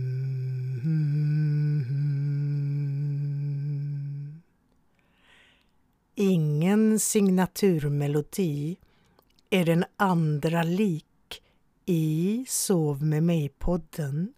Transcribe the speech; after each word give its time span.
Ingen 6.16 7.00
signaturmelodi 7.00 8.78
är 9.50 9.66
den 9.66 9.86
andra 9.98 10.64
lik 10.64 11.06
i 11.86 12.46
Sov 12.48 13.04
med 13.04 13.24
mig-podden. 13.24 14.34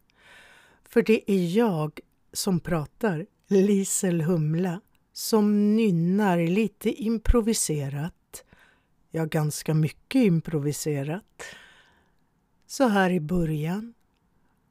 För 0.89 1.01
det 1.01 1.31
är 1.31 1.57
jag 1.57 1.99
som 2.33 2.59
pratar, 2.59 3.25
Lisel 3.47 4.21
Humla, 4.21 4.81
som 5.13 5.75
nynnar 5.75 6.37
lite 6.47 6.89
improviserat. 7.03 8.16
Ja, 9.11 9.25
ganska 9.25 9.73
mycket 9.73 10.19
improviserat. 10.19 11.43
Så 12.67 12.87
här 12.87 13.09
i 13.09 13.19
början 13.19 13.93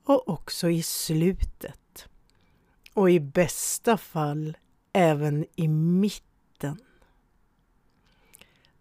och 0.05 0.29
också 0.29 0.70
i 0.70 0.83
slutet. 0.83 2.09
Och 2.95 3.10
i 3.10 3.20
bästa 3.20 3.96
fall 3.96 4.57
även 4.93 5.46
i 5.57 5.69
mitten. 5.69 6.79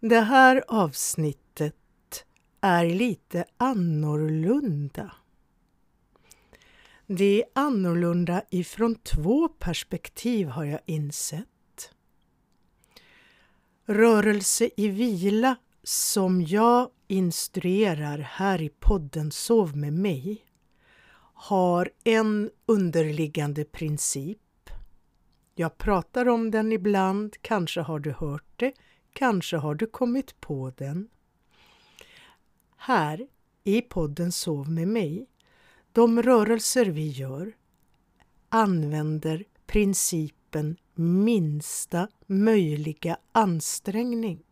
Det 0.00 0.20
här 0.20 0.64
avsnittet 0.68 1.74
är 2.60 2.84
lite 2.84 3.44
annorlunda. 3.56 5.12
Det 7.06 7.42
är 7.42 7.48
annorlunda 7.54 8.42
ifrån 8.50 8.94
två 8.94 9.48
perspektiv 9.48 10.48
har 10.48 10.64
jag 10.64 10.80
insett. 10.86 11.48
Rörelse 13.88 14.70
i 14.76 14.88
vila 14.88 15.56
som 15.82 16.42
jag 16.42 16.90
instruerar 17.06 18.18
här 18.18 18.62
i 18.62 18.68
podden 18.68 19.30
Sov 19.30 19.76
med 19.76 19.92
mig 19.92 20.44
har 21.34 21.90
en 22.04 22.50
underliggande 22.66 23.64
princip. 23.64 24.70
Jag 25.54 25.78
pratar 25.78 26.28
om 26.28 26.50
den 26.50 26.72
ibland, 26.72 27.36
kanske 27.40 27.80
har 27.80 27.98
du 27.98 28.12
hört 28.12 28.52
det, 28.56 28.72
kanske 29.12 29.56
har 29.56 29.74
du 29.74 29.86
kommit 29.86 30.40
på 30.40 30.72
den. 30.76 31.08
Här 32.76 33.26
i 33.64 33.82
podden 33.82 34.32
Sov 34.32 34.70
med 34.70 34.88
mig, 34.88 35.26
de 35.92 36.22
rörelser 36.22 36.86
vi 36.86 37.08
gör 37.08 37.52
använder 38.48 39.44
principen 39.66 40.76
minsta 40.98 42.08
möjliga 42.26 43.16
ansträngning. 43.32 44.42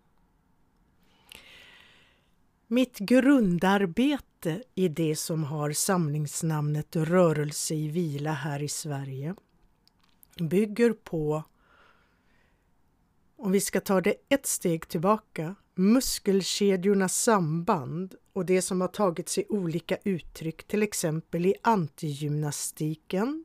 Mitt 2.66 2.98
grundarbete 2.98 4.62
i 4.74 4.88
det 4.88 5.16
som 5.16 5.44
har 5.44 5.72
samlingsnamnet 5.72 6.96
Rörelse 6.96 7.74
i 7.74 7.88
vila 7.88 8.32
här 8.32 8.62
i 8.62 8.68
Sverige 8.68 9.34
bygger 10.40 10.92
på, 10.92 11.42
om 13.36 13.52
vi 13.52 13.60
ska 13.60 13.80
ta 13.80 14.00
det 14.00 14.14
ett 14.28 14.46
steg 14.46 14.88
tillbaka, 14.88 15.54
muskelkedjornas 15.74 17.14
samband 17.14 18.14
och 18.32 18.46
det 18.46 18.62
som 18.62 18.80
har 18.80 18.88
tagit 18.88 19.28
sig 19.28 19.46
olika 19.48 19.96
uttryck, 20.04 20.64
till 20.64 20.82
exempel 20.82 21.46
i 21.46 21.54
antigymnastiken 21.62 23.44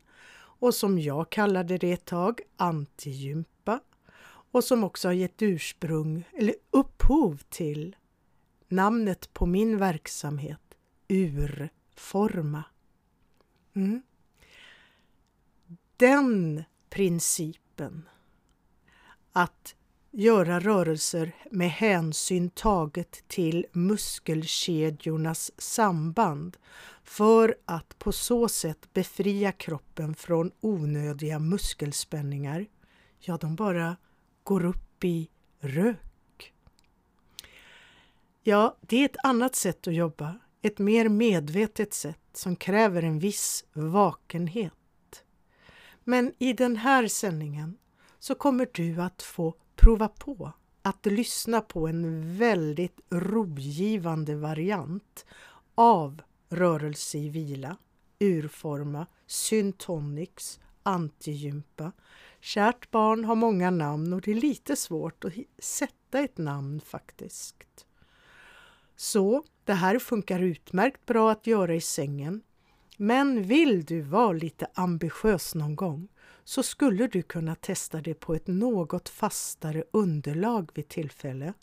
och 0.59 0.75
som 0.75 0.99
jag 0.99 1.29
kallade 1.29 1.77
det 1.77 1.91
ett 1.91 2.05
tag, 2.05 2.41
antigympa 2.57 3.79
och 4.51 4.63
som 4.63 4.83
också 4.83 5.07
har 5.07 5.13
gett 5.13 5.41
ursprung 5.41 6.23
eller 6.33 6.55
upphov 6.71 7.41
till 7.49 7.95
namnet 8.67 9.33
på 9.33 9.45
min 9.45 9.77
verksamhet, 9.77 10.61
Urforma. 11.07 12.63
Mm. 13.73 14.01
Den 15.97 16.63
principen 16.89 18.09
att 19.31 19.75
göra 20.11 20.59
rörelser 20.59 21.35
med 21.51 21.69
hänsyn 21.69 22.49
taget 22.49 23.27
till 23.27 23.65
muskelkedjornas 23.71 25.51
samband 25.57 26.57
för 27.03 27.55
att 27.65 27.99
på 27.99 28.11
så 28.11 28.47
sätt 28.47 28.93
befria 28.93 29.51
kroppen 29.51 30.15
från 30.15 30.51
onödiga 30.59 31.39
muskelspänningar. 31.39 32.65
Ja, 33.19 33.37
de 33.37 33.55
bara 33.55 33.97
går 34.43 34.65
upp 34.65 35.03
i 35.03 35.29
rök. 35.59 36.53
Ja, 38.43 38.77
det 38.81 38.97
är 38.97 39.05
ett 39.05 39.23
annat 39.23 39.55
sätt 39.55 39.87
att 39.87 39.93
jobba, 39.93 40.39
ett 40.61 40.79
mer 40.79 41.09
medvetet 41.09 41.93
sätt 41.93 42.19
som 42.33 42.55
kräver 42.55 43.03
en 43.03 43.19
viss 43.19 43.65
vakenhet. 43.73 44.73
Men 46.03 46.33
i 46.39 46.53
den 46.53 46.75
här 46.75 47.07
sändningen 47.07 47.77
så 48.19 48.35
kommer 48.35 48.69
du 48.73 49.01
att 49.01 49.21
få 49.21 49.55
prova 49.79 50.07
på 50.07 50.51
att 50.81 51.05
lyssna 51.05 51.61
på 51.61 51.87
en 51.87 52.37
väldigt 52.37 52.99
rogivande 53.09 54.35
variant 54.35 55.25
av 55.75 56.21
rörelse 56.49 57.17
i 57.17 57.29
vila, 57.29 57.77
urforma, 58.19 59.05
syntonics, 59.27 60.59
antigympa. 60.83 61.91
Kärt 62.39 62.91
barn 62.91 63.25
har 63.25 63.35
många 63.35 63.69
namn 63.69 64.13
och 64.13 64.21
det 64.21 64.31
är 64.31 64.35
lite 64.35 64.75
svårt 64.75 65.25
att 65.25 65.33
sätta 65.59 66.19
ett 66.19 66.37
namn 66.37 66.81
faktiskt. 66.81 67.55
Så 68.95 69.43
det 69.63 69.73
här 69.73 69.99
funkar 69.99 70.39
utmärkt 70.39 71.05
bra 71.05 71.31
att 71.31 71.47
göra 71.47 71.75
i 71.75 71.81
sängen. 71.81 72.41
Men 72.97 73.43
vill 73.43 73.85
du 73.85 74.01
vara 74.01 74.33
lite 74.33 74.67
ambitiös 74.73 75.55
någon 75.55 75.75
gång 75.75 76.07
så 76.49 76.63
skulle 76.63 77.07
du 77.07 77.21
kunna 77.21 77.55
testa 77.55 78.01
det 78.01 78.13
på 78.13 78.35
ett 78.35 78.47
något 78.47 79.09
fastare 79.09 79.83
underlag 79.91 80.71
vid 80.73 80.87
tillfälle. 80.87 81.53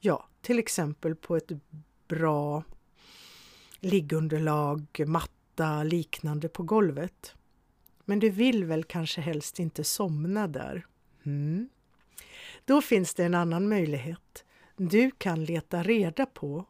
Ja, 0.00 0.28
till 0.40 0.58
exempel 0.58 1.14
på 1.14 1.36
ett 1.36 1.50
bra 2.08 2.64
liggunderlag, 3.80 5.04
matta, 5.06 5.82
liknande 5.82 6.48
på 6.48 6.62
golvet. 6.62 7.34
Men 8.04 8.18
du 8.18 8.30
vill 8.30 8.64
väl 8.64 8.84
kanske 8.84 9.20
helst 9.20 9.58
inte 9.58 9.84
somna 9.84 10.48
där? 10.48 10.86
Mm. 11.26 11.68
Då 12.64 12.82
finns 12.82 13.14
det 13.14 13.24
en 13.24 13.34
annan 13.34 13.68
möjlighet. 13.68 14.44
Du 14.76 15.10
kan 15.10 15.44
leta 15.44 15.82
reda 15.82 16.26
på, 16.26 16.64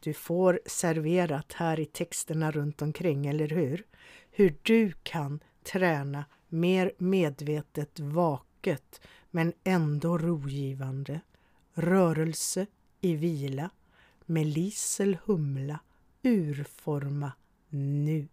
du 0.00 0.14
får 0.14 0.60
serverat 0.66 1.52
här 1.52 1.80
i 1.80 1.86
texterna 1.86 2.50
runt 2.50 2.82
omkring, 2.82 3.26
eller 3.26 3.48
hur? 3.48 3.86
Hur 4.30 4.56
du 4.62 4.92
kan 5.02 5.40
träna 5.64 6.24
mer 6.54 6.92
medvetet 6.98 8.00
vaket 8.00 9.00
men 9.30 9.52
ändå 9.64 10.18
rogivande. 10.18 11.20
Rörelse 11.72 12.66
i 13.00 13.14
vila 13.14 13.70
med 14.26 14.46
Lisel 14.46 15.18
Humla 15.24 15.80
urforma 16.22 17.32
nu. 17.68 18.28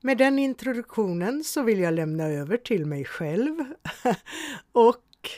Med 0.00 0.18
den 0.18 0.38
introduktionen 0.38 1.44
så 1.44 1.62
vill 1.62 1.78
jag 1.78 1.94
lämna 1.94 2.24
över 2.24 2.56
till 2.56 2.86
mig 2.86 3.04
själv 3.04 3.64
och 4.72 5.30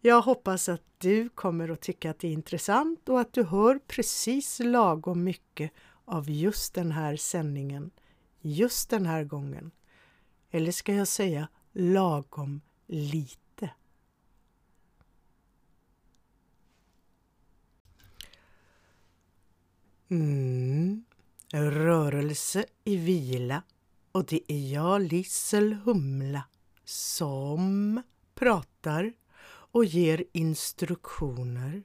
jag 0.00 0.22
hoppas 0.22 0.68
att 0.68 0.82
du 0.98 1.28
kommer 1.28 1.68
att 1.68 1.80
tycka 1.80 2.10
att 2.10 2.18
det 2.18 2.28
är 2.28 2.32
intressant 2.32 3.08
och 3.08 3.20
att 3.20 3.32
du 3.32 3.42
hör 3.42 3.78
precis 3.86 4.58
lagom 4.58 5.24
mycket 5.24 5.72
av 6.04 6.30
just 6.30 6.74
den 6.74 6.92
här 6.92 7.16
sändningen, 7.16 7.90
just 8.40 8.90
den 8.90 9.06
här 9.06 9.24
gången. 9.24 9.70
Eller 10.50 10.72
ska 10.72 10.94
jag 10.94 11.08
säga 11.08 11.48
lagom 11.72 12.60
lite? 12.86 13.70
Mm. 20.08 21.04
Rörelse 21.52 22.64
i 22.84 22.96
vila 22.96 23.62
och 24.12 24.24
det 24.24 24.52
är 24.52 24.72
jag, 24.72 25.02
Lissel 25.02 25.72
Humla, 25.72 26.42
som 26.84 28.02
pratar 28.34 29.12
och 29.72 29.84
ger 29.84 30.24
instruktioner 30.32 31.82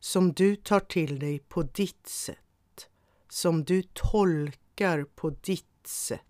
som 0.00 0.32
du 0.32 0.56
tar 0.56 0.80
till 0.80 1.18
dig 1.18 1.38
på 1.38 1.62
ditt 1.62 2.06
sätt, 2.06 2.88
som 3.28 3.64
du 3.64 3.82
tolkar 3.82 5.04
på 5.04 5.30
ditt 5.30 5.86
sätt. 5.86 6.20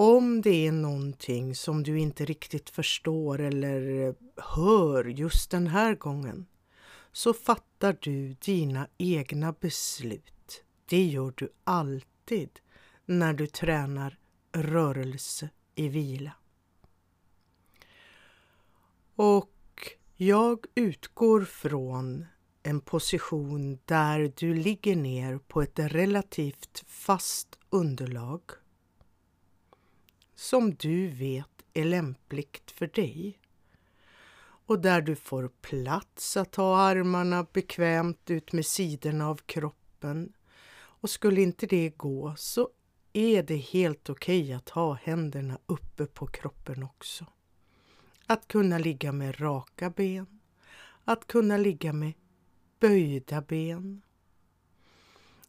Om 0.00 0.42
det 0.42 0.66
är 0.66 0.72
någonting 0.72 1.54
som 1.54 1.82
du 1.82 1.98
inte 1.98 2.24
riktigt 2.24 2.70
förstår 2.70 3.40
eller 3.40 4.14
hör 4.36 5.04
just 5.04 5.50
den 5.50 5.66
här 5.66 5.94
gången 5.94 6.46
så 7.12 7.34
fattar 7.34 7.96
du 8.00 8.34
dina 8.34 8.88
egna 8.98 9.52
beslut. 9.52 10.64
Det 10.86 11.04
gör 11.04 11.32
du 11.36 11.48
alltid 11.64 12.60
när 13.06 13.32
du 13.32 13.46
tränar 13.46 14.18
rörelse 14.52 15.50
i 15.74 15.88
vila. 15.88 16.32
Och 19.14 19.52
Jag 20.16 20.66
utgår 20.74 21.44
från 21.44 22.26
en 22.62 22.80
position 22.80 23.78
där 23.84 24.32
du 24.36 24.54
ligger 24.54 24.96
ner 24.96 25.38
på 25.38 25.62
ett 25.62 25.78
relativt 25.78 26.84
fast 26.86 27.58
underlag 27.70 28.40
som 30.38 30.74
du 30.74 31.08
vet 31.08 31.64
är 31.74 31.84
lämpligt 31.84 32.70
för 32.70 32.86
dig 32.86 33.38
och 34.40 34.78
där 34.80 35.02
du 35.02 35.16
får 35.16 35.48
plats 35.48 36.36
att 36.36 36.54
ha 36.54 36.78
armarna 36.80 37.46
bekvämt 37.52 38.30
ut 38.30 38.52
med 38.52 38.66
sidorna 38.66 39.28
av 39.28 39.36
kroppen. 39.36 40.32
Och 40.70 41.10
skulle 41.10 41.40
inte 41.42 41.66
det 41.66 41.90
gå 41.90 42.34
så 42.36 42.68
är 43.12 43.42
det 43.42 43.56
helt 43.56 44.10
okej 44.10 44.42
okay 44.42 44.52
att 44.52 44.68
ha 44.68 44.94
händerna 44.94 45.58
uppe 45.66 46.06
på 46.06 46.26
kroppen 46.26 46.82
också. 46.82 47.26
Att 48.26 48.48
kunna 48.48 48.78
ligga 48.78 49.12
med 49.12 49.40
raka 49.40 49.90
ben, 49.90 50.40
att 51.04 51.26
kunna 51.26 51.56
ligga 51.56 51.92
med 51.92 52.12
böjda 52.80 53.40
ben. 53.40 54.02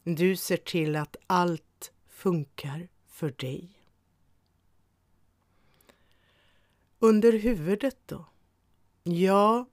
Du 0.03 0.36
ser 0.36 0.57
till 0.57 0.95
att 0.95 1.15
allt 1.27 1.91
funkar 2.07 2.88
för 3.07 3.31
dig. 3.38 3.78
Under 7.00 7.31
huvudet 7.34 7.98
då? 8.06 8.25
Ja, 9.04 9.66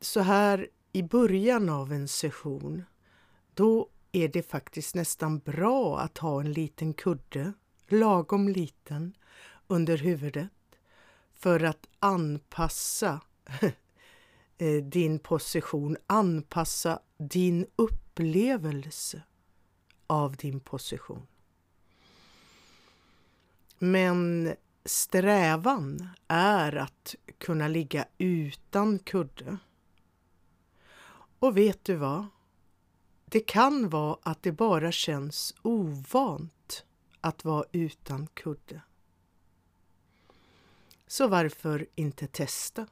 så 0.00 0.20
här 0.20 0.68
i 0.92 1.02
början 1.02 1.68
av 1.68 1.92
en 1.92 2.08
session, 2.08 2.84
då 3.54 3.88
är 4.12 4.28
det 4.28 4.42
faktiskt 4.42 4.94
nästan 4.94 5.38
bra 5.38 5.98
att 5.98 6.18
ha 6.18 6.40
en 6.40 6.52
liten 6.52 6.94
kudde, 6.94 7.52
lagom 7.88 8.48
liten, 8.48 9.16
under 9.66 9.96
huvudet 9.96 10.50
för 11.34 11.64
att 11.64 11.86
anpassa 11.98 13.20
eh, 14.58 14.84
din 14.84 15.18
position, 15.18 15.96
anpassa 16.06 17.00
din 17.18 17.66
upplevelse 17.76 19.22
av 20.06 20.36
din 20.36 20.60
position. 20.60 21.26
Men 23.78 24.54
strävan 24.86 26.08
är 26.28 26.76
att 26.76 27.14
kunna 27.38 27.68
ligga 27.68 28.06
utan 28.18 28.98
kudde. 28.98 29.58
Och 31.38 31.56
vet 31.56 31.84
du 31.84 31.94
vad? 31.94 32.26
Det 33.24 33.40
kan 33.40 33.88
vara 33.88 34.18
att 34.22 34.42
det 34.42 34.52
bara 34.52 34.92
känns 34.92 35.54
ovant 35.62 36.84
att 37.20 37.44
vara 37.44 37.64
utan 37.72 38.26
kudde. 38.26 38.80
Så 41.06 41.28
varför 41.28 41.86
inte 41.94 42.26
testa? 42.26 42.86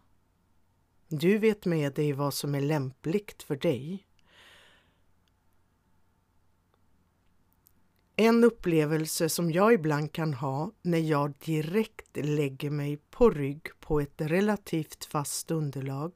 Du 1.08 1.38
vet 1.38 1.64
med 1.64 1.92
dig 1.92 2.12
vad 2.12 2.34
som 2.34 2.54
är 2.54 2.60
lämpligt 2.60 3.42
för 3.42 3.56
dig. 3.56 4.06
En 8.16 8.44
upplevelse 8.44 9.28
som 9.28 9.50
jag 9.50 9.72
ibland 9.72 10.12
kan 10.12 10.34
ha 10.34 10.72
när 10.82 10.98
jag 10.98 11.32
direkt 11.44 12.16
lägger 12.16 12.70
mig 12.70 12.96
på 13.10 13.30
rygg 13.30 13.80
på 13.80 14.00
ett 14.00 14.20
relativt 14.20 15.04
fast 15.04 15.50
underlag 15.50 16.12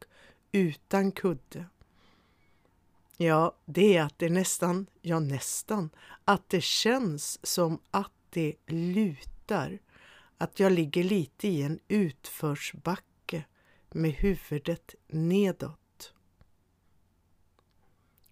utan 0.52 1.12
kudde. 1.12 1.64
Ja, 3.16 3.56
det 3.64 3.96
är 3.96 4.02
att 4.02 4.18
det 4.18 4.30
nästan, 4.30 4.86
ja 5.02 5.20
nästan, 5.20 5.90
att 6.24 6.48
det 6.48 6.62
känns 6.62 7.46
som 7.46 7.80
att 7.90 8.12
det 8.30 8.54
lutar. 8.66 9.78
Att 10.38 10.60
jag 10.60 10.72
ligger 10.72 11.04
lite 11.04 11.48
i 11.48 11.62
en 11.62 11.78
utförsbacke 11.88 13.44
med 13.90 14.10
huvudet 14.10 14.94
nedåt. 15.06 15.87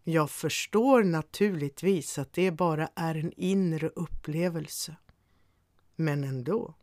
Jag 0.08 0.30
förstår 0.30 1.04
naturligtvis 1.04 2.18
att 2.18 2.32
det 2.32 2.50
bara 2.50 2.88
är 2.94 3.14
en 3.14 3.32
inre 3.36 3.88
upplevelse. 3.88 4.96
Men 5.96 6.24
ändå. 6.24 6.74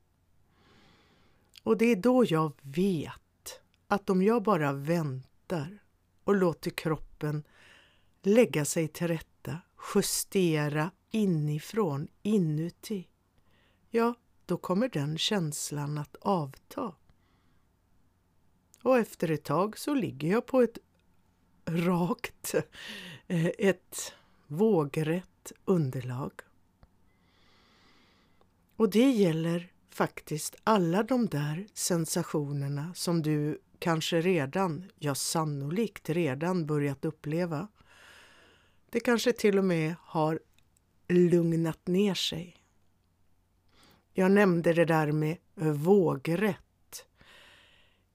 Och 1.63 1.77
det 1.77 1.85
är 1.85 1.95
då 1.95 2.25
jag 2.25 2.53
vet 2.61 3.61
att 3.87 4.09
om 4.09 4.21
jag 4.21 4.43
bara 4.43 4.73
väntar 4.73 5.79
och 6.23 6.35
låter 6.35 6.71
kroppen 6.71 7.43
lägga 8.21 8.65
sig 8.65 8.87
till 8.87 9.07
rätta, 9.07 9.57
justera 9.95 10.91
inifrån, 11.11 12.07
inuti, 12.21 13.07
ja, 13.89 14.15
då 14.45 14.57
kommer 14.57 14.89
den 14.89 15.17
känslan 15.17 15.97
att 15.97 16.15
avta. 16.15 16.95
Och 18.81 18.97
efter 18.97 19.31
ett 19.31 19.43
tag 19.43 19.77
så 19.77 19.93
ligger 19.93 20.31
jag 20.31 20.45
på 20.45 20.61
ett 20.61 20.77
rakt, 21.65 22.55
eh, 23.27 23.45
ett 23.57 24.13
vågrätt 24.47 25.51
underlag. 25.65 26.31
Och 28.75 28.89
det 28.89 29.11
gäller 29.11 29.71
faktiskt 29.89 30.55
alla 30.63 31.03
de 31.03 31.27
där 31.27 31.67
sensationerna 31.73 32.93
som 32.93 33.21
du 33.21 33.59
kanske 33.79 34.21
redan, 34.21 34.91
ja 34.99 35.15
sannolikt 35.15 36.09
redan 36.09 36.65
börjat 36.65 37.05
uppleva. 37.05 37.67
Det 38.89 38.99
kanske 38.99 39.33
till 39.33 39.57
och 39.57 39.65
med 39.65 39.95
har 39.99 40.39
lugnat 41.07 41.87
ner 41.87 42.13
sig. 42.13 42.57
Jag 44.13 44.31
nämnde 44.31 44.73
det 44.73 44.85
där 44.85 45.11
med 45.11 45.37
vågrätt 45.55 46.57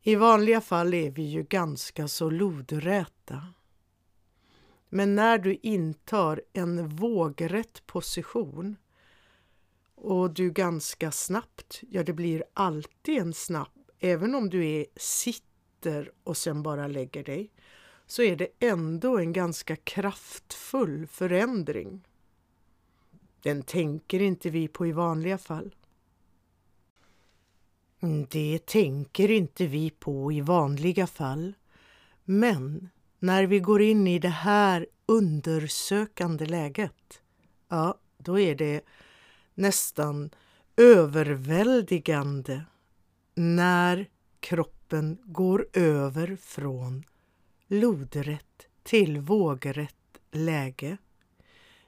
i 0.09 0.15
vanliga 0.15 0.61
fall 0.61 0.95
är 0.95 1.11
vi 1.11 1.23
ju 1.23 1.43
ganska 1.43 2.09
så 2.09 2.31
lodräta. 2.31 3.47
Men 4.89 5.15
när 5.15 5.39
du 5.39 5.59
intar 5.63 6.43
en 6.53 6.89
vågrätt 6.89 7.87
position 7.87 8.77
och 9.95 10.31
du 10.31 10.51
ganska 10.51 11.11
snabbt, 11.11 11.83
ja 11.91 12.03
det 12.03 12.13
blir 12.13 12.45
alltid 12.55 13.19
en 13.19 13.35
snabb, 13.35 13.91
även 13.99 14.35
om 14.35 14.51
du 14.51 14.67
är 14.67 14.87
sitter 14.97 16.13
och 16.25 16.37
sen 16.37 16.63
bara 16.63 16.87
lägger 16.87 17.25
dig, 17.25 17.51
så 18.07 18.23
är 18.23 18.37
det 18.37 18.49
ändå 18.59 19.19
en 19.19 19.33
ganska 19.33 19.77
kraftfull 19.77 21.07
förändring. 21.07 22.09
Den 23.43 23.63
tänker 23.63 24.23
inte 24.23 24.51
vi 24.51 24.69
på 24.69 24.87
i 24.87 24.93
vanliga 24.93 25.39
fall. 25.39 25.75
Det 28.29 28.67
tänker 28.67 29.31
inte 29.31 29.67
vi 29.67 29.91
på 29.91 30.33
i 30.33 30.41
vanliga 30.41 31.07
fall. 31.07 31.55
Men 32.25 32.89
när 33.19 33.47
vi 33.47 33.61
går 33.61 33.83
in 33.83 34.07
i 34.07 34.19
det 34.19 34.29
här 34.29 34.87
undersökande 35.07 36.47
läget, 36.47 37.23
ja, 37.69 37.99
då 38.19 38.39
är 38.39 38.55
det 38.55 38.85
nästan 39.55 40.31
överväldigande 40.77 42.65
när 43.35 44.09
kroppen 44.41 45.19
går 45.25 45.69
över 45.73 46.37
från 46.37 47.05
lodrätt 47.69 48.67
till 48.83 49.21
vågrätt 49.21 49.95
läge. 50.31 50.97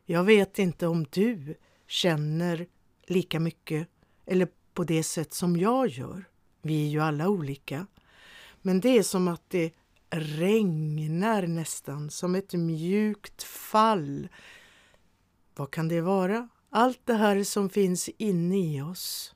Jag 0.05 0.25
vet 0.25 0.59
inte 0.59 0.87
om 0.87 1.07
du 1.11 1.55
känner 1.87 2.67
lika 3.07 3.41
mycket 3.41 3.89
eller 4.27 4.49
på 4.75 4.85
det 4.85 5.03
sätt 5.03 5.35
som 5.35 5.57
jag 5.57 5.89
gör. 5.89 6.25
Vi 6.63 6.85
är 6.87 6.89
ju 6.89 7.01
alla 7.01 7.29
olika. 7.29 7.87
Men 8.63 8.81
det 8.81 8.99
är 8.99 9.03
som 9.03 9.29
att 9.29 9.51
det 9.51 9.73
regnar 10.11 11.47
nästan, 11.47 12.11
som 12.11 12.35
ett 12.35 12.53
mjukt 12.53 13.43
fall. 13.43 14.29
Vad 15.57 15.71
kan 15.71 15.89
det 15.89 16.01
vara? 16.01 16.49
Allt 16.71 17.01
det 17.05 17.15
här 17.15 17.45
som 17.45 17.71
finns 17.71 18.09
inne 18.09 18.59
i 18.59 18.83
oss, 18.83 19.35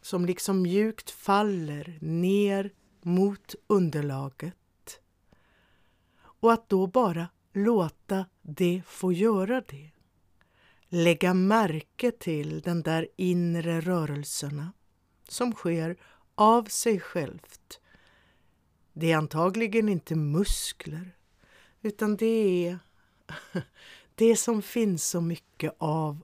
som 0.00 0.26
liksom 0.26 0.62
mjukt 0.62 1.10
faller 1.10 1.98
ner 2.00 2.72
mot 3.02 3.54
underlaget. 3.66 5.00
Och 6.16 6.52
att 6.52 6.68
då 6.68 6.86
bara 6.86 7.28
låta 7.52 8.26
det 8.42 8.82
få 8.86 9.12
göra 9.12 9.60
det 9.68 9.90
lägga 10.94 11.34
märke 11.34 12.10
till 12.10 12.60
den 12.60 12.82
där 12.82 13.08
inre 13.16 13.80
rörelserna 13.80 14.72
som 15.28 15.52
sker 15.52 15.96
av 16.34 16.64
sig 16.64 17.00
självt. 17.00 17.80
Det 18.92 19.12
är 19.12 19.16
antagligen 19.16 19.88
inte 19.88 20.14
muskler 20.14 21.16
utan 21.82 22.16
det 22.16 22.66
är 22.66 22.78
det 24.14 24.36
som 24.36 24.62
finns 24.62 25.08
så 25.08 25.20
mycket 25.20 25.74
av 25.78 26.20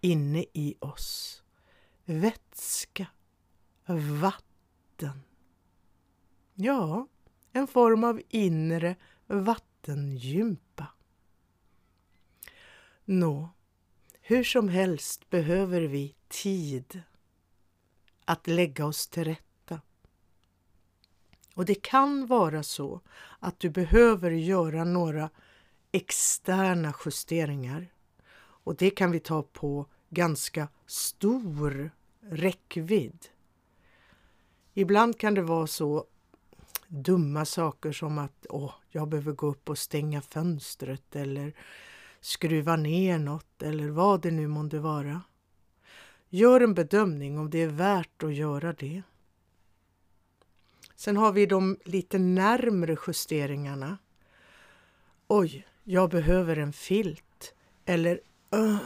inne 0.00 0.44
i 0.52 0.74
oss. 0.80 1.42
Vätska, 2.04 3.06
vatten. 4.20 5.22
Ja, 6.54 7.08
en 7.52 7.66
form 7.66 8.04
av 8.04 8.22
inre 8.28 8.96
vattengympa. 9.26 10.86
Nå, 13.04 13.48
hur 14.32 14.44
som 14.44 14.68
helst 14.68 15.30
behöver 15.30 15.80
vi 15.80 16.14
tid 16.28 17.02
att 18.24 18.46
lägga 18.46 18.86
oss 18.86 19.08
till 19.08 19.24
rätta. 19.24 19.80
Och 21.54 21.64
det 21.64 21.74
kan 21.74 22.26
vara 22.26 22.62
så 22.62 23.00
att 23.38 23.60
du 23.60 23.70
behöver 23.70 24.30
göra 24.30 24.84
några 24.84 25.30
externa 25.92 26.94
justeringar. 27.04 27.92
Och 28.34 28.76
det 28.76 28.90
kan 28.90 29.10
vi 29.10 29.20
ta 29.20 29.42
på 29.42 29.86
ganska 30.08 30.68
stor 30.86 31.90
räckvidd. 32.20 33.26
Ibland 34.74 35.18
kan 35.18 35.34
det 35.34 35.42
vara 35.42 35.66
så 35.66 36.06
dumma 36.88 37.44
saker 37.44 37.92
som 37.92 38.18
att 38.18 38.46
åh, 38.48 38.74
jag 38.90 39.08
behöver 39.08 39.32
gå 39.32 39.46
upp 39.46 39.68
och 39.68 39.78
stänga 39.78 40.22
fönstret 40.22 41.16
eller 41.16 41.54
skruva 42.22 42.76
ner 42.76 43.18
något 43.18 43.62
eller 43.62 43.88
vad 43.88 44.22
det 44.22 44.30
nu 44.30 44.46
månde 44.46 44.78
vara. 44.78 45.22
Gör 46.28 46.60
en 46.60 46.74
bedömning 46.74 47.38
om 47.38 47.50
det 47.50 47.62
är 47.62 47.68
värt 47.68 48.22
att 48.22 48.34
göra 48.34 48.72
det. 48.72 49.02
Sen 50.96 51.16
har 51.16 51.32
vi 51.32 51.46
de 51.46 51.78
lite 51.84 52.18
närmre 52.18 52.96
justeringarna. 53.06 53.98
Oj, 55.28 55.66
jag 55.84 56.10
behöver 56.10 56.56
en 56.56 56.72
filt. 56.72 57.54
Eller 57.84 58.20
öh, 58.50 58.76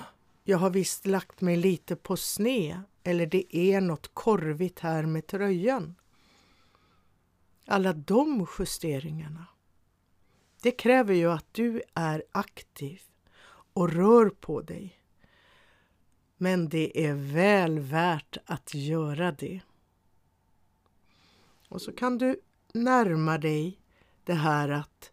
jag 0.44 0.58
har 0.58 0.70
visst 0.70 1.06
lagt 1.06 1.40
mig 1.40 1.56
lite 1.56 1.96
på 1.96 2.16
sne. 2.16 2.82
Eller 3.02 3.26
det 3.26 3.56
är 3.56 3.80
något 3.80 4.14
korvigt 4.14 4.78
här 4.78 5.02
med 5.02 5.26
tröjan. 5.26 5.94
Alla 7.66 7.92
de 7.92 8.46
justeringarna. 8.58 9.46
Det 10.62 10.70
kräver 10.70 11.14
ju 11.14 11.32
att 11.32 11.46
du 11.52 11.82
är 11.94 12.24
aktiv 12.32 13.00
och 13.76 13.92
rör 13.92 14.30
på 14.30 14.60
dig. 14.62 15.00
Men 16.36 16.68
det 16.68 17.06
är 17.06 17.14
väl 17.14 17.78
värt 17.78 18.36
att 18.44 18.74
göra 18.74 19.32
det. 19.32 19.60
Och 21.68 21.82
så 21.82 21.92
kan 21.92 22.18
du 22.18 22.40
närma 22.72 23.38
dig 23.38 23.80
det 24.24 24.34
här 24.34 24.68
att 24.68 25.12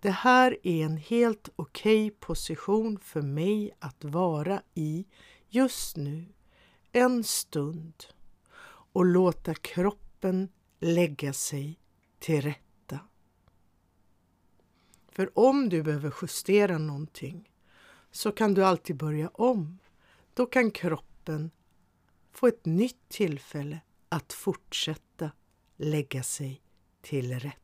det 0.00 0.10
här 0.10 0.58
är 0.62 0.84
en 0.84 0.96
helt 0.96 1.48
okej 1.56 2.06
okay 2.06 2.18
position 2.20 2.98
för 2.98 3.22
mig 3.22 3.76
att 3.78 4.04
vara 4.04 4.62
i 4.74 5.06
just 5.48 5.96
nu, 5.96 6.26
en 6.92 7.24
stund 7.24 8.04
och 8.92 9.04
låta 9.04 9.54
kroppen 9.54 10.48
lägga 10.80 11.32
sig 11.32 11.78
till 12.18 12.42
rätta. 12.42 12.98
För 15.08 15.38
om 15.38 15.68
du 15.68 15.82
behöver 15.82 16.14
justera 16.22 16.78
någonting 16.78 17.48
så 18.12 18.32
kan 18.32 18.54
du 18.54 18.64
alltid 18.64 18.96
börja 18.96 19.28
om. 19.28 19.78
Då 20.34 20.46
kan 20.46 20.70
kroppen 20.70 21.50
få 22.32 22.46
ett 22.46 22.66
nytt 22.66 23.08
tillfälle 23.08 23.80
att 24.08 24.32
fortsätta 24.32 25.30
lägga 25.76 26.22
sig 26.22 26.62
till 27.00 27.40
rätta. 27.40 27.62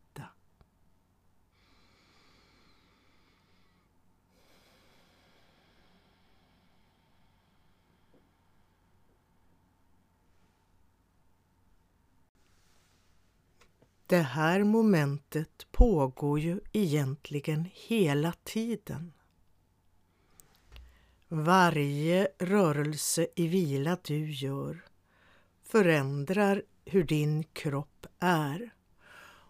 Det 14.06 14.16
här 14.16 14.64
momentet 14.64 15.66
pågår 15.70 16.40
ju 16.40 16.60
egentligen 16.72 17.68
hela 17.72 18.32
tiden. 18.44 19.12
Varje 21.30 22.28
rörelse 22.38 23.26
i 23.36 23.48
vila 23.48 23.98
du 24.02 24.30
gör 24.30 24.84
förändrar 25.62 26.62
hur 26.84 27.04
din 27.04 27.44
kropp 27.44 28.06
är 28.18 28.70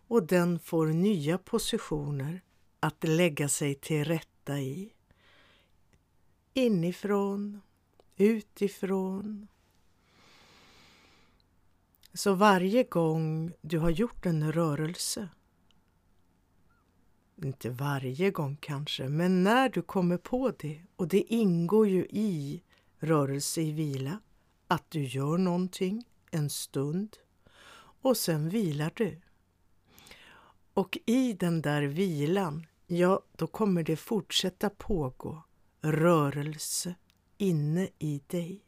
och 0.08 0.26
den 0.26 0.58
får 0.58 0.86
nya 0.86 1.38
positioner 1.38 2.40
att 2.80 3.04
lägga 3.04 3.48
sig 3.48 3.74
till 3.74 4.04
rätta 4.04 4.58
i. 4.58 4.92
Inifrån, 6.54 7.60
utifrån. 8.16 9.48
Så 12.12 12.34
varje 12.34 12.82
gång 12.82 13.52
du 13.60 13.78
har 13.78 13.90
gjort 13.90 14.26
en 14.26 14.52
rörelse, 14.52 15.28
inte 17.44 17.70
varje 17.70 18.30
gång 18.30 18.56
kanske, 18.60 19.08
men 19.08 19.44
när 19.44 19.68
du 19.68 19.82
kommer 19.82 20.18
på 20.18 20.52
det, 20.58 20.80
och 20.96 21.08
det 21.08 21.20
ingår 21.20 21.88
ju 21.88 22.06
i 22.10 22.62
rörelse 22.98 23.60
i 23.60 23.72
vila, 23.72 24.20
att 24.66 24.90
du 24.90 25.04
gör 25.04 25.38
någonting 25.38 26.04
en 26.30 26.50
stund 26.50 27.16
och 28.02 28.16
sen 28.16 28.48
vilar 28.48 28.92
du. 28.94 29.20
Och 30.74 30.98
i 31.06 31.32
den 31.32 31.62
där 31.62 31.82
vilan, 31.82 32.66
ja, 32.86 33.22
då 33.36 33.46
kommer 33.46 33.82
det 33.82 33.96
fortsätta 33.96 34.70
pågå 34.70 35.42
rörelse 35.80 36.94
inne 37.38 37.88
i 37.98 38.20
dig. 38.26 38.64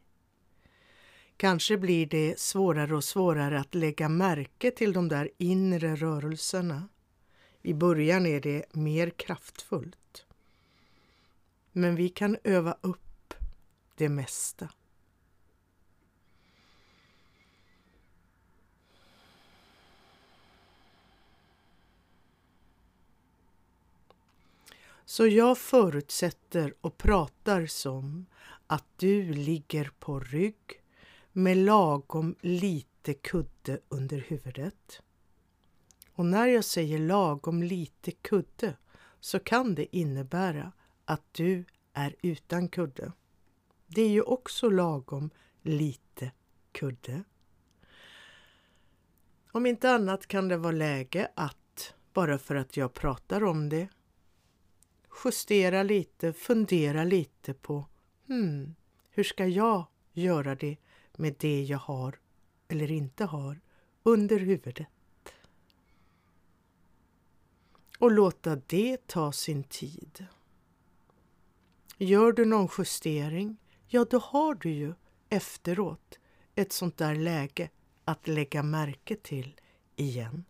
Kanske 1.37 1.79
blir 1.79 2.07
det 2.07 2.41
svårare 2.41 2.97
och 2.97 3.05
svårare 3.05 3.61
att 3.61 3.75
lägga 3.75 4.09
märke 4.09 4.71
till 4.71 4.93
de 4.93 5.09
där 5.09 5.31
inre 5.39 5.97
rörelserna. 5.97 6.89
I 7.63 7.75
början 7.75 8.27
är 8.27 8.41
det 8.41 8.65
mer 8.75 9.11
kraftfullt. 9.11 10.27
Men 11.73 11.97
vi 11.97 12.09
kan 12.09 12.37
öva 12.45 12.77
upp 12.81 13.35
det 13.95 14.09
mesta. 14.09 14.69
Så 25.05 25.27
jag 25.27 25.59
förutsätter 25.59 26.75
och 26.81 26.99
pratar 26.99 27.67
som 27.67 28.27
att 28.67 28.85
du 28.97 29.33
ligger 29.33 29.91
på 29.99 30.21
rygg 30.21 30.83
med 31.33 31.57
lagom 31.57 32.37
lite 32.41 33.15
kudde 33.15 33.81
under 33.89 34.19
huvudet. 34.19 35.03
Och 36.13 36.27
när 36.27 36.47
jag 36.47 36.65
säger 36.65 36.99
lagom 36.99 37.63
lite 37.63 38.11
kudde 38.11 38.77
så 39.21 39.39
kan 39.39 39.75
det 39.75 39.97
innebära 39.97 40.73
att 41.05 41.35
du 41.35 41.65
är 41.93 42.17
utan 42.23 42.69
kudde. 42.69 43.13
Det 43.87 44.03
är 44.03 44.09
ju 44.09 44.23
också 44.23 44.71
lagom 44.71 45.31
lite 45.63 46.33
kudde. 46.73 47.25
Om 49.53 49.67
inte 49.67 49.91
annat 49.91 50.27
kan 50.27 50.49
det 50.49 50.57
vara 50.57 50.73
läge 50.73 51.31
att, 51.35 51.95
bara 52.13 52.39
för 52.39 52.55
att 52.55 52.77
jag 52.77 52.95
pratar 52.95 53.45
om 53.45 53.69
det, 53.69 53.89
justera 55.25 55.83
lite, 55.83 56.33
fundera 56.33 57.05
lite 57.05 57.55
på 57.55 57.87
hmm, 58.27 58.75
hur 59.11 59.25
ska 59.25 59.47
jag 59.47 59.87
göra 60.13 60.55
det 60.55 60.77
med 61.17 61.35
det 61.39 61.63
jag 61.63 61.79
har 61.79 62.19
eller 62.69 62.91
inte 62.91 63.25
har 63.25 63.61
under 64.03 64.39
huvudet. 64.39 64.87
Och 68.01 68.13
låta 68.13 68.57
det 68.67 69.07
ta 69.07 69.33
sin 69.33 69.65
tid. 69.65 70.27
Gör 71.99 72.33
du 72.33 72.45
någon 72.45 72.69
justering, 72.79 73.57
ja 73.89 74.07
då 74.11 74.19
har 74.19 74.55
du 74.55 74.71
ju 74.71 74.95
efteråt 75.29 76.19
ett 76.55 76.73
sånt 76.73 76.97
där 76.97 77.15
läge 77.15 77.71
att 78.05 78.29
lägga 78.29 78.63
märke 78.63 79.17
till 79.17 79.61
igen. 79.97 80.45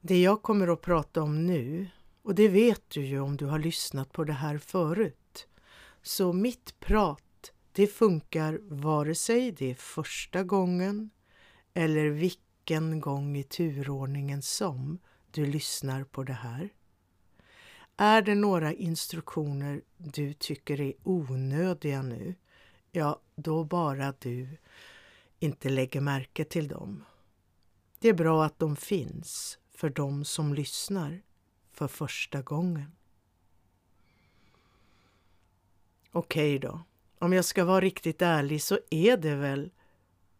Det 0.00 0.22
jag 0.22 0.42
kommer 0.42 0.68
att 0.68 0.80
prata 0.80 1.22
om 1.22 1.46
nu, 1.46 1.88
och 2.24 2.34
det 2.34 2.48
vet 2.48 2.90
du 2.90 3.04
ju 3.04 3.20
om 3.20 3.36
du 3.36 3.46
har 3.46 3.58
lyssnat 3.58 4.12
på 4.12 4.24
det 4.24 4.32
här 4.32 4.58
förut, 4.58 5.46
så 6.02 6.32
mitt 6.32 6.80
prat 6.80 7.52
det 7.72 7.86
funkar 7.86 8.58
vare 8.62 9.14
sig 9.14 9.52
det 9.52 9.70
är 9.70 9.74
första 9.74 10.42
gången 10.42 11.10
eller 11.74 12.06
vilken 12.06 13.00
gång 13.00 13.36
i 13.36 13.42
turordningen 13.42 14.42
som 14.42 14.98
du 15.30 15.46
lyssnar 15.46 16.04
på 16.04 16.22
det 16.22 16.32
här. 16.32 16.68
Är 17.96 18.22
det 18.22 18.34
några 18.34 18.72
instruktioner 18.72 19.82
du 19.96 20.32
tycker 20.32 20.80
är 20.80 20.92
onödiga 21.02 22.02
nu, 22.02 22.34
ja, 22.92 23.20
då 23.36 23.64
bara 23.64 24.14
du 24.18 24.48
inte 25.38 25.68
lägger 25.68 26.00
märke 26.00 26.44
till 26.44 26.68
dem. 26.68 27.04
Det 27.98 28.08
är 28.08 28.14
bra 28.14 28.44
att 28.44 28.58
de 28.58 28.76
finns, 28.76 29.58
för 29.70 29.90
de 29.90 30.24
som 30.24 30.54
lyssnar 30.54 31.22
för 31.74 31.88
första 31.88 32.42
gången. 32.42 32.92
Okej 36.12 36.56
okay 36.56 36.68
då, 36.68 36.80
om 37.18 37.32
jag 37.32 37.44
ska 37.44 37.64
vara 37.64 37.80
riktigt 37.80 38.22
ärlig 38.22 38.62
så 38.62 38.78
är 38.90 39.16
det 39.16 39.34
väl 39.34 39.70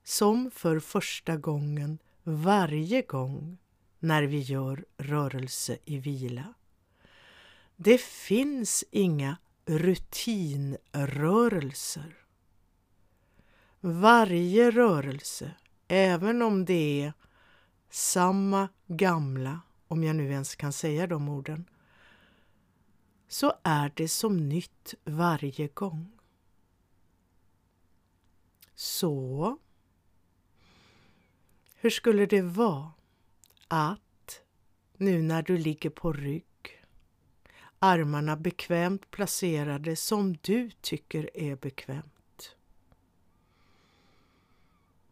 som 0.05 0.51
för 0.51 0.81
första 0.81 1.37
gången 1.37 1.99
varje 2.23 3.03
gång 3.03 3.59
när 3.99 4.23
vi 4.23 4.39
gör 4.39 4.85
rörelse 4.97 5.79
i 5.85 5.99
vila. 5.99 6.55
Det 7.77 8.01
finns 8.01 8.85
inga 8.91 9.37
rutinrörelser. 9.67 12.17
Varje 13.81 14.71
rörelse, 14.71 15.51
även 15.89 16.43
om 16.43 16.65
det 16.65 17.03
är 17.03 17.13
samma 17.91 18.69
gamla, 18.87 19.61
om 19.89 20.05
jag 20.05 20.17
nu 20.17 20.31
ens 20.33 20.57
kan 20.57 20.73
säga 20.73 21.07
de 21.07 21.29
orden, 21.29 21.65
så 23.29 23.53
är 23.63 23.93
det 23.97 24.09
som 24.09 24.49
nytt 24.49 24.95
varje 25.05 25.69
gång. 25.69 26.13
Så, 28.75 29.59
hur 31.75 31.91
skulle 31.91 32.27
det 32.27 32.43
vara 32.43 32.93
att 33.69 34.41
nu 34.97 35.23
när 35.23 35.43
du 35.43 35.59
ligger 35.59 35.91
på 35.91 36.13
rygg, 36.13 36.85
armarna 37.79 38.37
bekvämt 38.37 39.11
placerade 39.11 39.97
som 39.97 40.37
du 40.43 40.71
tycker 40.71 41.31
är 41.35 41.57
bekvämt. 41.57 42.57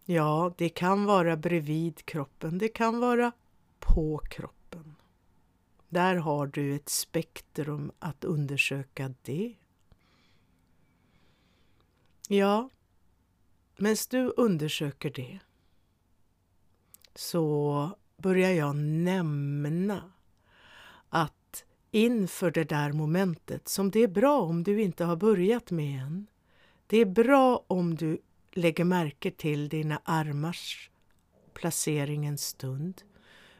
Ja, 0.04 0.54
det 0.58 0.68
kan 0.68 1.04
vara 1.04 1.36
bredvid 1.36 2.04
kroppen, 2.04 2.58
det 2.58 2.68
kan 2.68 3.00
vara 3.00 3.32
på 3.78 4.18
kroppen. 4.18 4.61
Där 5.92 6.16
har 6.16 6.46
du 6.46 6.74
ett 6.74 6.88
spektrum 6.88 7.92
att 7.98 8.24
undersöka 8.24 9.14
det. 9.22 9.54
Ja, 12.28 12.70
medan 13.76 13.96
du 14.10 14.32
undersöker 14.36 15.10
det 15.10 15.38
så 17.14 17.90
börjar 18.16 18.50
jag 18.50 18.76
nämna 18.76 20.12
att 21.08 21.64
inför 21.90 22.50
det 22.50 22.64
där 22.64 22.92
momentet, 22.92 23.68
som 23.68 23.90
det 23.90 24.00
är 24.00 24.08
bra 24.08 24.40
om 24.40 24.62
du 24.62 24.82
inte 24.82 25.04
har 25.04 25.16
börjat 25.16 25.70
med 25.70 26.02
än, 26.02 26.26
det 26.86 26.98
är 26.98 27.06
bra 27.06 27.64
om 27.66 27.94
du 27.94 28.22
lägger 28.52 28.84
märke 28.84 29.30
till 29.30 29.68
dina 29.68 30.00
armars 30.04 30.90
placering 31.54 32.26
en 32.26 32.38
stund 32.38 33.02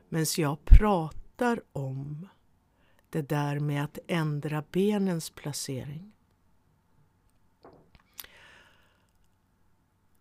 medan 0.08 0.26
jag 0.36 0.64
pratar 0.64 1.21
pratar 1.42 1.62
om 1.72 2.28
det 3.10 3.22
där 3.22 3.58
med 3.58 3.84
att 3.84 3.98
ändra 4.06 4.64
benens 4.72 5.30
placering. 5.30 6.12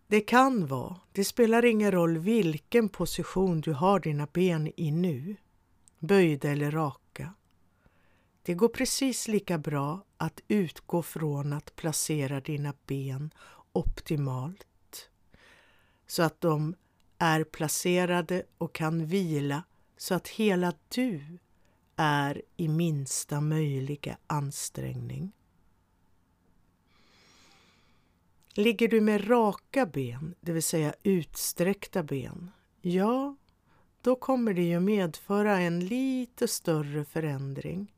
Det 0.06 0.20
kan 0.20 0.66
vara, 0.66 1.00
det 1.12 1.24
spelar 1.24 1.64
ingen 1.64 1.92
roll 1.92 2.18
vilken 2.18 2.88
position 2.88 3.60
du 3.60 3.72
har 3.72 4.00
dina 4.00 4.28
ben 4.32 4.72
i 4.76 4.90
nu, 4.90 5.36
böjda 5.98 6.50
eller 6.50 6.70
raka. 6.70 7.34
Det 8.42 8.54
går 8.54 8.68
precis 8.68 9.28
lika 9.28 9.58
bra 9.58 10.04
att 10.16 10.40
utgå 10.48 11.02
från 11.02 11.52
att 11.52 11.76
placera 11.76 12.40
dina 12.40 12.74
ben 12.86 13.30
optimalt 13.72 15.10
så 16.06 16.22
att 16.22 16.40
de 16.40 16.74
är 17.18 17.44
placerade 17.44 18.42
och 18.58 18.74
kan 18.74 19.06
vila 19.06 19.62
så 20.02 20.14
att 20.14 20.28
hela 20.28 20.72
du 20.88 21.38
är 21.96 22.42
i 22.56 22.68
minsta 22.68 23.40
möjliga 23.40 24.18
ansträngning. 24.26 25.32
Ligger 28.54 28.88
du 28.88 29.00
med 29.00 29.30
raka 29.30 29.86
ben, 29.86 30.34
det 30.40 30.52
vill 30.52 30.62
säga 30.62 30.94
utsträckta 31.02 32.02
ben, 32.02 32.50
ja, 32.80 33.36
då 34.00 34.16
kommer 34.16 34.54
det 34.54 34.62
ju 34.62 34.80
medföra 34.80 35.58
en 35.58 35.86
lite 35.86 36.48
större 36.48 37.04
förändring. 37.04 37.94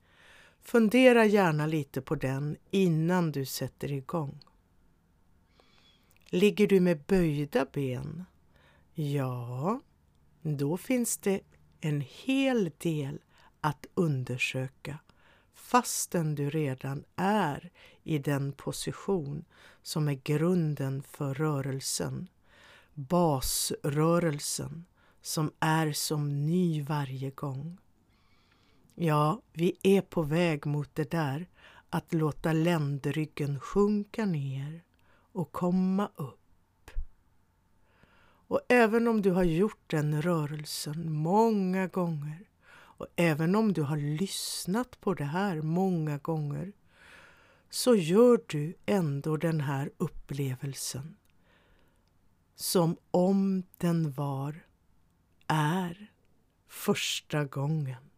Fundera 0.61 1.25
gärna 1.25 1.67
lite 1.67 2.03
på 2.03 2.15
den 2.15 2.57
innan 2.71 3.33
du 3.33 3.47
sätter 3.47 3.93
igång. 3.93 4.41
Ligger 6.27 6.67
du 6.67 6.81
med 6.81 7.01
böjda 7.01 7.67
ben, 7.73 8.25
ja, 8.95 9.81
då 10.43 10.77
finns 10.77 11.17
det 11.17 11.41
en 11.85 12.01
hel 12.01 12.71
del 12.79 13.19
att 13.61 13.87
undersöka 13.95 14.99
fastän 15.55 16.35
du 16.35 16.51
redan 16.51 17.05
är 17.17 17.71
i 18.03 18.19
den 18.19 18.53
position 18.53 19.45
som 19.83 20.09
är 20.09 20.21
grunden 20.25 21.03
för 21.03 21.35
rörelsen, 21.35 22.29
basrörelsen 22.95 24.85
som 25.23 25.53
är 25.61 25.93
som 25.93 26.47
ny 26.47 26.83
varje 26.83 27.31
gång. 27.31 27.79
Ja, 28.95 29.43
vi 29.53 29.77
är 29.83 30.01
på 30.01 30.23
väg 30.23 30.67
mot 30.67 30.95
det 30.95 31.11
där 31.11 31.47
att 31.91 32.15
låta 32.15 32.53
ländryggen 32.53 33.61
sjunka 33.61 34.25
ner 34.25 34.85
och 35.33 35.53
komma 35.53 36.11
upp. 36.17 36.44
Och 38.49 38.61
även 38.69 39.09
om 39.09 39.23
du 39.23 39.31
har 39.31 39.45
gjort 39.45 39.91
den 39.91 40.23
rörelsen 40.23 41.13
många 41.13 41.87
gånger 41.87 42.49
och 42.73 43.07
även 43.17 43.55
om 43.55 43.73
du 43.73 43.83
har 43.83 43.97
lyssnat 43.97 45.01
på 45.01 45.15
det 45.15 45.25
här 45.25 45.63
många 45.63 46.19
gånger 46.19 46.73
så 47.71 47.95
gör 47.95 48.41
du 48.47 48.75
ändå 48.87 49.37
den 49.37 49.61
här 49.61 49.91
upplevelsen 49.97 51.17
som 52.57 52.97
om 53.11 53.63
den 53.77 54.13
var, 54.13 54.61
är, 55.47 56.11
första 56.69 57.45
gången. 57.45 58.14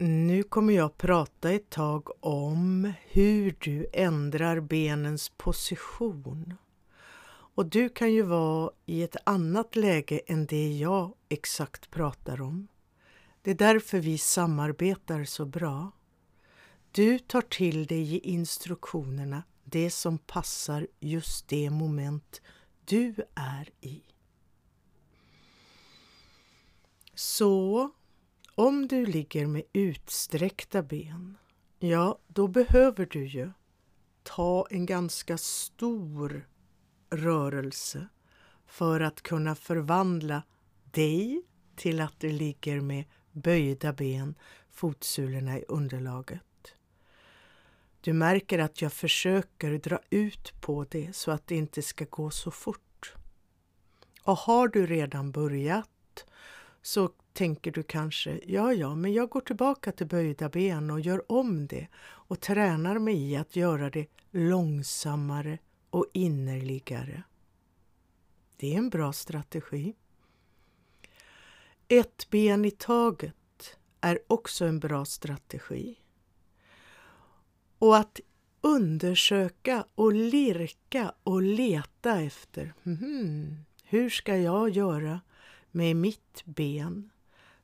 Nu 0.00 0.42
kommer 0.42 0.72
jag 0.72 0.98
prata 0.98 1.52
ett 1.52 1.70
tag 1.70 2.24
om 2.24 2.92
hur 3.08 3.56
du 3.60 3.86
ändrar 3.92 4.60
benens 4.60 5.28
position. 5.28 6.54
Och 7.30 7.66
du 7.66 7.88
kan 7.88 8.12
ju 8.12 8.22
vara 8.22 8.70
i 8.86 9.02
ett 9.02 9.16
annat 9.24 9.76
läge 9.76 10.20
än 10.26 10.46
det 10.46 10.76
jag 10.76 11.14
exakt 11.28 11.90
pratar 11.90 12.40
om. 12.40 12.68
Det 13.42 13.50
är 13.50 13.54
därför 13.54 13.98
vi 13.98 14.18
samarbetar 14.18 15.24
så 15.24 15.44
bra. 15.44 15.90
Du 16.90 17.18
tar 17.18 17.42
till 17.42 17.86
dig 17.86 18.14
i 18.14 18.18
instruktionerna 18.18 19.42
det 19.64 19.90
som 19.90 20.18
passar 20.18 20.86
just 21.00 21.48
det 21.48 21.70
moment 21.70 22.42
du 22.84 23.14
är 23.34 23.68
i. 23.80 24.02
Så 27.14 27.90
om 28.58 28.88
du 28.88 29.06
ligger 29.06 29.46
med 29.46 29.62
utsträckta 29.72 30.82
ben, 30.82 31.36
ja, 31.78 32.18
då 32.26 32.48
behöver 32.48 33.06
du 33.06 33.26
ju 33.26 33.50
ta 34.22 34.66
en 34.70 34.86
ganska 34.86 35.38
stor 35.38 36.48
rörelse 37.10 38.08
för 38.66 39.00
att 39.00 39.22
kunna 39.22 39.54
förvandla 39.54 40.42
dig 40.84 41.42
till 41.76 42.00
att 42.00 42.20
du 42.20 42.32
ligger 42.32 42.80
med 42.80 43.04
böjda 43.32 43.92
ben, 43.92 44.34
fotsulorna 44.70 45.58
i 45.58 45.64
underlaget. 45.68 46.74
Du 48.00 48.12
märker 48.12 48.58
att 48.58 48.82
jag 48.82 48.92
försöker 48.92 49.78
dra 49.78 49.98
ut 50.10 50.60
på 50.60 50.84
det 50.90 51.16
så 51.16 51.30
att 51.30 51.46
det 51.46 51.56
inte 51.56 51.82
ska 51.82 52.04
gå 52.10 52.30
så 52.30 52.50
fort. 52.50 53.14
Och 54.22 54.38
har 54.38 54.68
du 54.68 54.86
redan 54.86 55.32
börjat 55.32 55.88
så 56.82 57.10
tänker 57.32 57.72
du 57.72 57.82
kanske, 57.82 58.40
ja, 58.46 58.72
ja, 58.72 58.94
men 58.94 59.12
jag 59.12 59.28
går 59.28 59.40
tillbaka 59.40 59.92
till 59.92 60.06
böjda 60.06 60.48
ben 60.48 60.90
och 60.90 61.00
gör 61.00 61.32
om 61.32 61.66
det 61.66 61.88
och 62.00 62.40
tränar 62.40 62.98
mig 62.98 63.32
i 63.32 63.36
att 63.36 63.56
göra 63.56 63.90
det 63.90 64.06
långsammare 64.30 65.58
och 65.90 66.06
innerligare. 66.12 67.22
Det 68.56 68.74
är 68.74 68.78
en 68.78 68.90
bra 68.90 69.12
strategi. 69.12 69.94
Ett 71.88 72.30
ben 72.30 72.64
i 72.64 72.70
taget 72.70 73.34
är 74.00 74.18
också 74.26 74.64
en 74.64 74.80
bra 74.80 75.04
strategi. 75.04 75.98
Och 77.78 77.96
att 77.96 78.20
undersöka 78.60 79.84
och 79.94 80.12
lirka 80.12 81.12
och 81.22 81.42
leta 81.42 82.20
efter 82.20 82.74
hmm, 82.84 83.64
hur 83.84 84.10
ska 84.10 84.36
jag 84.36 84.70
göra 84.70 85.20
med 85.70 85.96
mitt 85.96 86.42
ben 86.44 87.10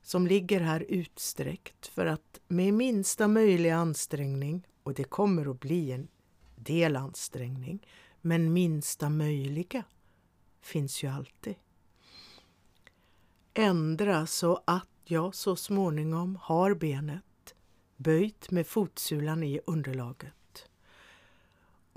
som 0.01 0.27
ligger 0.27 0.61
här 0.61 0.85
utsträckt 0.89 1.87
för 1.87 2.05
att 2.05 2.39
med 2.47 2.73
minsta 2.73 3.27
möjliga 3.27 3.75
ansträngning, 3.75 4.67
och 4.83 4.93
det 4.93 5.03
kommer 5.03 5.51
att 5.51 5.59
bli 5.59 5.91
en 5.91 6.07
del 6.55 6.95
ansträngning, 6.95 7.87
men 8.21 8.53
minsta 8.53 9.09
möjliga 9.09 9.83
finns 10.61 11.03
ju 11.03 11.07
alltid. 11.07 11.55
Ändra 13.53 14.25
så 14.27 14.63
att 14.65 14.89
jag 15.03 15.35
så 15.35 15.55
småningom 15.55 16.39
har 16.41 16.73
benet 16.73 17.55
böjt 17.97 18.51
med 18.51 18.67
fotsulan 18.67 19.43
i 19.43 19.59
underlaget. 19.65 20.33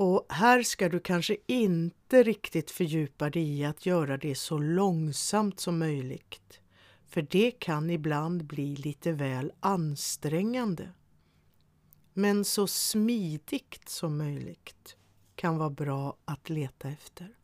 Och 0.01 0.27
här 0.29 0.63
ska 0.63 0.89
du 0.89 1.01
kanske 1.01 1.37
inte 1.47 2.23
riktigt 2.23 2.71
fördjupa 2.71 3.31
dig 3.31 3.59
i 3.59 3.65
att 3.65 3.87
göra 3.87 4.17
det 4.17 4.35
så 4.35 4.59
långsamt 4.59 5.61
som 5.61 5.79
möjligt. 5.79 6.61
för 7.07 7.23
det 7.23 7.51
kan 7.51 7.91
ibland 7.91 8.45
bli 8.45 8.77
lite 8.77 9.13
väl 9.13 9.53
ansträngande. 9.61 10.93
Men 12.13 12.45
så 12.45 12.67
smidigt 12.67 13.89
som 13.89 14.19
möjligt 14.19 14.97
kan 15.35 15.59
vara 15.59 15.71
bra 15.71 16.17
att 16.25 16.49
leta 16.51 16.89
efter. 16.89 17.37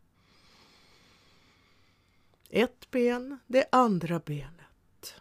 Ett 2.51 2.91
ben, 2.91 3.39
det 3.47 3.65
andra 3.73 4.19
benet. 4.19 5.21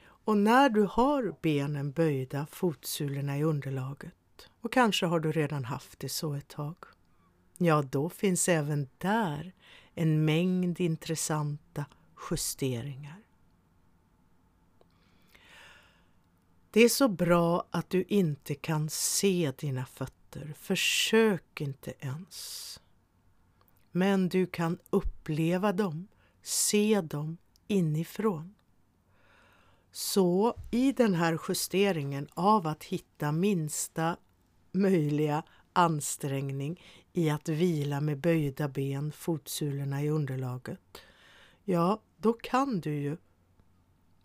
Och 0.00 0.36
när 0.36 0.68
du 0.68 0.82
har 0.90 1.36
benen 1.42 1.92
böjda, 1.92 2.46
fotsulorna 2.50 3.38
i 3.38 3.42
underlaget, 3.42 4.15
och 4.66 4.72
kanske 4.72 5.06
har 5.06 5.20
du 5.20 5.32
redan 5.32 5.64
haft 5.64 5.98
det 5.98 6.08
så 6.08 6.34
ett 6.34 6.48
tag, 6.48 6.76
ja, 7.58 7.82
då 7.82 8.08
finns 8.08 8.48
även 8.48 8.88
där 8.98 9.52
en 9.94 10.24
mängd 10.24 10.80
intressanta 10.80 11.84
justeringar. 12.30 13.22
Det 16.70 16.80
är 16.80 16.88
så 16.88 17.08
bra 17.08 17.64
att 17.70 17.90
du 17.90 18.04
inte 18.08 18.54
kan 18.54 18.90
se 18.90 19.52
dina 19.58 19.86
fötter. 19.86 20.54
Försök 20.58 21.60
inte 21.60 21.92
ens. 21.98 22.80
Men 23.92 24.28
du 24.28 24.46
kan 24.46 24.78
uppleva 24.90 25.72
dem, 25.72 26.08
se 26.42 27.00
dem 27.00 27.36
inifrån. 27.66 28.54
Så 29.92 30.54
i 30.70 30.92
den 30.92 31.14
här 31.14 31.38
justeringen 31.48 32.28
av 32.34 32.66
att 32.66 32.84
hitta 32.84 33.32
minsta 33.32 34.16
möjliga 34.76 35.42
ansträngning 35.72 36.82
i 37.12 37.30
att 37.30 37.48
vila 37.48 38.00
med 38.00 38.18
böjda 38.18 38.68
ben, 38.68 39.12
fotsulorna 39.12 40.02
i 40.02 40.08
underlaget, 40.08 40.98
ja, 41.64 42.02
då 42.16 42.32
kan 42.32 42.80
du 42.80 42.94
ju 42.94 43.16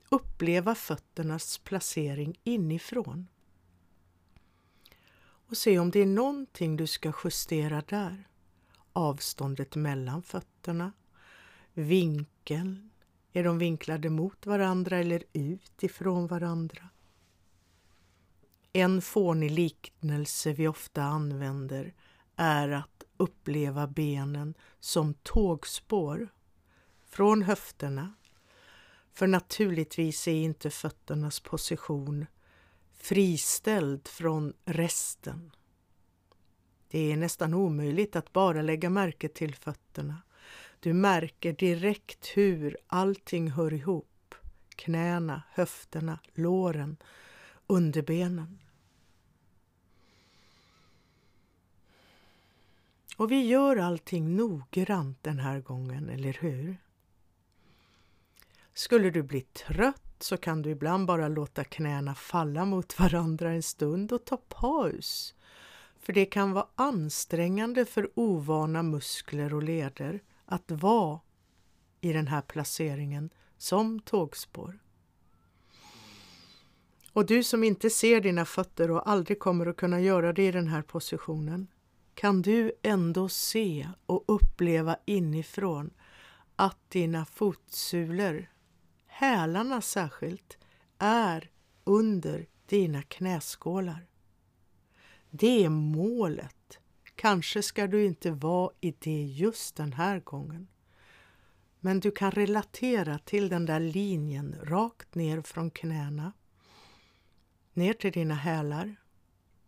uppleva 0.10 0.76
fötternas 0.76 1.58
placering 1.58 2.40
inifrån 2.44 3.28
och 5.52 5.58
se 5.58 5.80
om 5.80 5.92
det 5.92 6.00
är 6.00 6.06
någonting 6.06 6.78
du 6.78 6.88
ska 6.88 7.14
justera 7.24 7.84
där. 7.88 8.28
Avståndet 8.94 9.76
mellan 9.76 10.24
fötterna, 10.24 10.92
vinkeln, 11.74 12.90
är 13.34 13.44
de 13.44 13.58
vinklade 13.58 14.10
mot 14.10 14.46
varandra 14.46 14.98
eller 14.98 15.24
ut 15.34 15.84
ifrån 15.84 16.28
varandra? 16.28 16.90
En 18.74 19.02
fånig 19.02 19.52
liknelse 19.52 20.54
vi 20.54 20.68
ofta 20.68 21.04
använder 21.04 21.94
är 22.36 22.70
att 22.70 23.04
uppleva 23.18 23.88
benen 23.88 24.54
som 24.80 25.14
tågspår 25.14 26.30
från 27.10 27.42
höfterna. 27.42 28.14
För 29.14 29.28
naturligtvis 29.28 30.28
är 30.28 30.32
inte 30.32 30.70
fötternas 30.70 31.40
position 31.40 32.26
friställd 32.94 34.08
från 34.08 34.54
resten. 34.66 35.52
Det 36.88 37.12
är 37.12 37.18
nästan 37.18 37.54
omöjligt 37.54 38.16
att 38.16 38.34
bara 38.34 38.62
lägga 38.62 38.90
märke 38.90 39.30
till 39.30 39.56
fötterna. 39.56 40.22
Du 40.80 40.94
märker 40.94 41.54
direkt 41.54 42.28
hur 42.28 42.78
allting 42.88 43.52
hör 43.52 43.74
ihop. 43.74 44.36
Knäna, 44.76 45.44
höfterna, 45.52 46.20
låren, 46.34 46.98
underbenen. 47.72 48.60
Och 53.18 53.32
vi 53.32 53.48
gör 53.48 53.78
allting 53.78 54.36
noggrant 54.36 55.24
den 55.24 55.40
här 55.40 55.60
gången, 55.60 56.10
eller 56.10 56.34
hur? 56.34 56.78
Skulle 58.74 59.10
du 59.10 59.24
bli 59.24 59.42
trött 59.42 60.16
så 60.20 60.38
kan 60.38 60.62
du 60.62 60.70
ibland 60.70 61.08
bara 61.08 61.28
låta 61.28 61.64
knäna 61.64 62.16
falla 62.16 62.66
mot 62.66 63.00
varandra 63.00 63.52
en 63.52 63.64
stund 63.64 64.12
och 64.12 64.26
ta 64.26 64.38
paus. 64.38 65.36
För 66.00 66.14
det 66.14 66.26
kan 66.26 66.52
vara 66.52 66.68
ansträngande 66.76 67.86
för 67.86 68.12
ovana 68.16 68.84
muskler 68.84 69.54
och 69.54 69.64
leder 69.64 70.20
att 70.46 70.72
vara 70.72 71.20
i 72.02 72.14
den 72.14 72.28
här 72.28 72.42
placeringen 72.42 73.30
som 73.58 74.00
tågspår. 74.00 74.80
Och 77.14 77.26
du 77.26 77.44
som 77.44 77.64
inte 77.64 77.90
ser 77.90 78.22
dina 78.22 78.46
fötter 78.46 78.92
och 78.92 79.10
aldrig 79.10 79.40
kommer 79.40 79.66
att 79.66 79.78
kunna 79.78 80.02
göra 80.02 80.34
det 80.34 80.48
i 80.48 80.52
den 80.52 80.68
här 80.68 80.82
positionen, 80.82 81.68
kan 82.14 82.42
du 82.42 82.72
ändå 82.82 83.30
se 83.30 83.90
och 84.06 84.24
uppleva 84.28 84.98
inifrån 85.06 85.94
att 86.56 86.90
dina 86.90 87.26
fotsulor 87.26 88.48
hälarna 89.22 89.82
särskilt, 89.82 90.58
är 90.98 91.50
under 91.84 92.48
dina 92.66 93.02
knäskålar. 93.02 94.08
Det 95.30 95.66
är 95.66 95.70
målet. 95.70 96.80
Kanske 97.16 97.64
ska 97.64 97.88
du 97.88 98.06
inte 98.06 98.32
vara 98.32 98.72
i 98.82 98.94
det 99.00 99.24
just 99.24 99.76
den 99.76 99.94
här 99.94 100.20
gången. 100.20 100.68
Men 101.80 102.00
du 102.00 102.12
kan 102.12 102.32
relatera 102.32 103.20
till 103.20 103.50
den 103.50 103.66
där 103.66 103.80
linjen 103.80 104.56
rakt 104.64 105.16
ner 105.16 105.42
från 105.42 105.72
knäna, 105.72 106.34
ner 107.74 107.94
till 107.94 108.12
dina 108.12 108.36
hälar. 108.36 108.96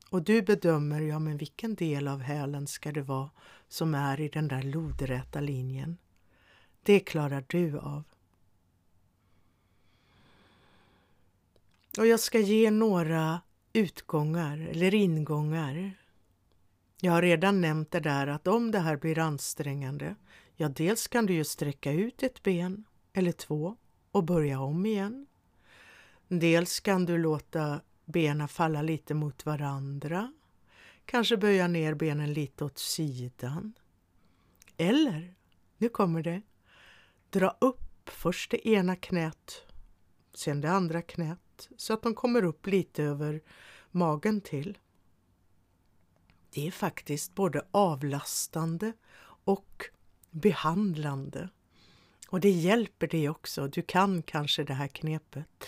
Och 0.09 0.23
du 0.23 0.41
bedömer, 0.41 1.01
ja 1.01 1.19
men 1.19 1.37
vilken 1.37 1.75
del 1.75 2.07
av 2.07 2.19
hälen 2.19 2.67
ska 2.67 2.91
det 2.91 3.01
vara 3.01 3.29
som 3.67 3.95
är 3.95 4.19
i 4.19 4.29
den 4.29 4.47
där 4.47 4.63
lodräta 4.63 5.41
linjen? 5.41 5.97
Det 6.83 6.99
klarar 6.99 7.43
du 7.47 7.79
av. 7.79 8.03
Och 11.97 12.07
jag 12.07 12.19
ska 12.19 12.39
ge 12.39 12.71
några 12.71 13.41
utgångar 13.73 14.57
eller 14.57 14.93
ingångar. 14.93 15.91
Jag 17.01 17.11
har 17.11 17.21
redan 17.21 17.61
nämnt 17.61 17.91
det 17.91 17.99
där 17.99 18.27
att 18.27 18.47
om 18.47 18.71
det 18.71 18.79
här 18.79 18.97
blir 18.97 19.19
ansträngande, 19.19 20.15
ja 20.55 20.69
dels 20.69 21.07
kan 21.07 21.25
du 21.25 21.33
ju 21.33 21.43
sträcka 21.43 21.91
ut 21.91 22.23
ett 22.23 22.43
ben 22.43 22.83
eller 23.13 23.31
två 23.31 23.75
och 24.11 24.23
börja 24.23 24.59
om 24.59 24.85
igen. 24.85 25.27
Dels 26.27 26.79
kan 26.79 27.05
du 27.05 27.17
låta 27.17 27.81
benen 28.05 28.47
falla 28.47 28.81
lite 28.81 29.13
mot 29.13 29.45
varandra, 29.45 30.33
kanske 31.05 31.37
böja 31.37 31.67
ner 31.67 31.93
benen 31.93 32.33
lite 32.33 32.65
åt 32.65 32.77
sidan. 32.77 33.73
Eller, 34.77 35.35
nu 35.77 35.89
kommer 35.89 36.23
det, 36.23 36.41
dra 37.29 37.57
upp 37.61 38.09
först 38.09 38.51
det 38.51 38.67
ena 38.67 38.95
knät, 38.95 39.63
sen 40.33 40.61
det 40.61 40.71
andra 40.71 41.01
knät 41.01 41.69
så 41.77 41.93
att 41.93 42.01
de 42.01 42.15
kommer 42.15 42.43
upp 42.43 42.67
lite 42.67 43.03
över 43.03 43.41
magen 43.91 44.41
till. 44.41 44.77
Det 46.49 46.67
är 46.67 46.71
faktiskt 46.71 47.35
både 47.35 47.65
avlastande 47.71 48.93
och 49.43 49.85
behandlande. 50.31 51.49
Och 52.27 52.39
det 52.39 52.49
hjälper 52.49 53.07
dig 53.07 53.29
också. 53.29 53.67
Du 53.67 53.81
kan 53.81 54.21
kanske 54.21 54.63
det 54.63 54.73
här 54.73 54.87
knepet. 54.87 55.65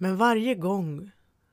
Men 0.00 0.16
varje 0.16 0.54
gång 0.54 1.10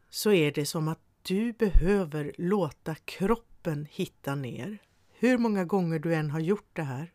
så 0.10 0.32
är 0.32 0.52
det 0.52 0.66
som 0.66 0.88
att 0.88 1.00
du 1.22 1.54
behöver 1.54 2.34
låta 2.38 2.96
kroppen 2.96 3.88
hitta 3.92 4.36
ner. 4.36 4.78
Hur 5.10 5.38
många 5.38 5.66
gånger 5.66 6.00
du 6.00 6.16
än 6.16 6.32
har 6.32 6.40
gjort 6.40 6.70
det 6.74 6.84
här, 6.84 7.14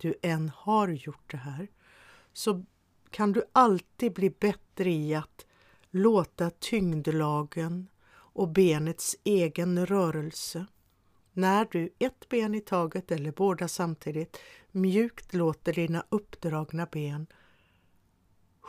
du 0.00 0.14
än 0.22 0.48
har 0.48 0.88
gjort 0.88 1.30
det 1.30 1.36
här, 1.36 1.68
så 2.32 2.64
kan 3.10 3.32
du 3.32 3.42
alltid 3.52 4.12
bli 4.12 4.30
bättre 4.30 4.90
i 4.90 5.14
att 5.14 5.46
låta 5.90 6.50
tyngdlagen 6.50 7.88
och 8.12 8.48
benets 8.48 9.16
egen 9.24 9.86
rörelse 9.86 10.66
när 11.32 11.68
du 11.70 11.94
ett 11.98 12.28
ben 12.28 12.54
i 12.54 12.60
taget 12.60 13.10
eller 13.10 13.32
båda 13.32 13.68
samtidigt 13.68 14.36
mjukt 14.70 15.34
låter 15.34 15.72
dina 15.72 16.04
uppdragna 16.08 16.86
ben 16.92 17.26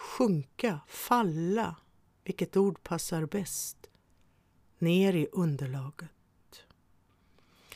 sjunka, 0.02 0.80
falla, 0.88 1.76
vilket 2.24 2.58
ord 2.58 2.84
passar 2.84 3.26
bäst, 3.26 3.90
ner 4.80 5.14
i 5.14 5.28
underlaget. 5.32 6.64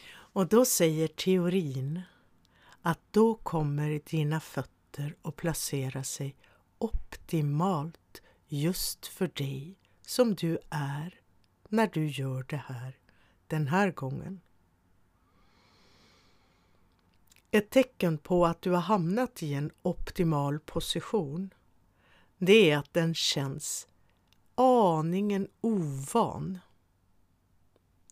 Och 0.07 0.47
då 0.47 0.65
säger 0.65 1.07
teorin 1.07 2.01
att 2.81 2.99
då 3.11 3.35
kommer 3.35 4.01
dina 4.05 4.39
fötter 4.39 5.15
att 5.21 5.35
placera 5.35 6.03
sig 6.03 6.35
optimalt 6.77 8.21
just 8.47 9.07
för 9.07 9.27
dig 9.27 9.75
som 10.01 10.35
du 10.35 10.57
är 10.69 11.19
när 11.69 11.87
du 11.87 12.07
gör 12.07 12.43
det 12.43 12.63
här 12.67 12.97
den 13.47 13.67
här 13.67 13.91
gången. 13.91 14.41
Ett 17.51 17.69
tecken 17.69 18.17
på 18.17 18.45
att 18.45 18.61
du 18.61 18.71
har 18.71 18.81
hamnat 18.81 19.43
i 19.43 19.53
en 19.53 19.71
optimal 19.81 20.59
position 20.59 21.53
det 22.37 22.71
är 22.71 22.77
att 22.77 22.93
den 22.93 23.13
känns 23.13 23.87
aningen 24.55 25.47
ovan. 25.61 26.59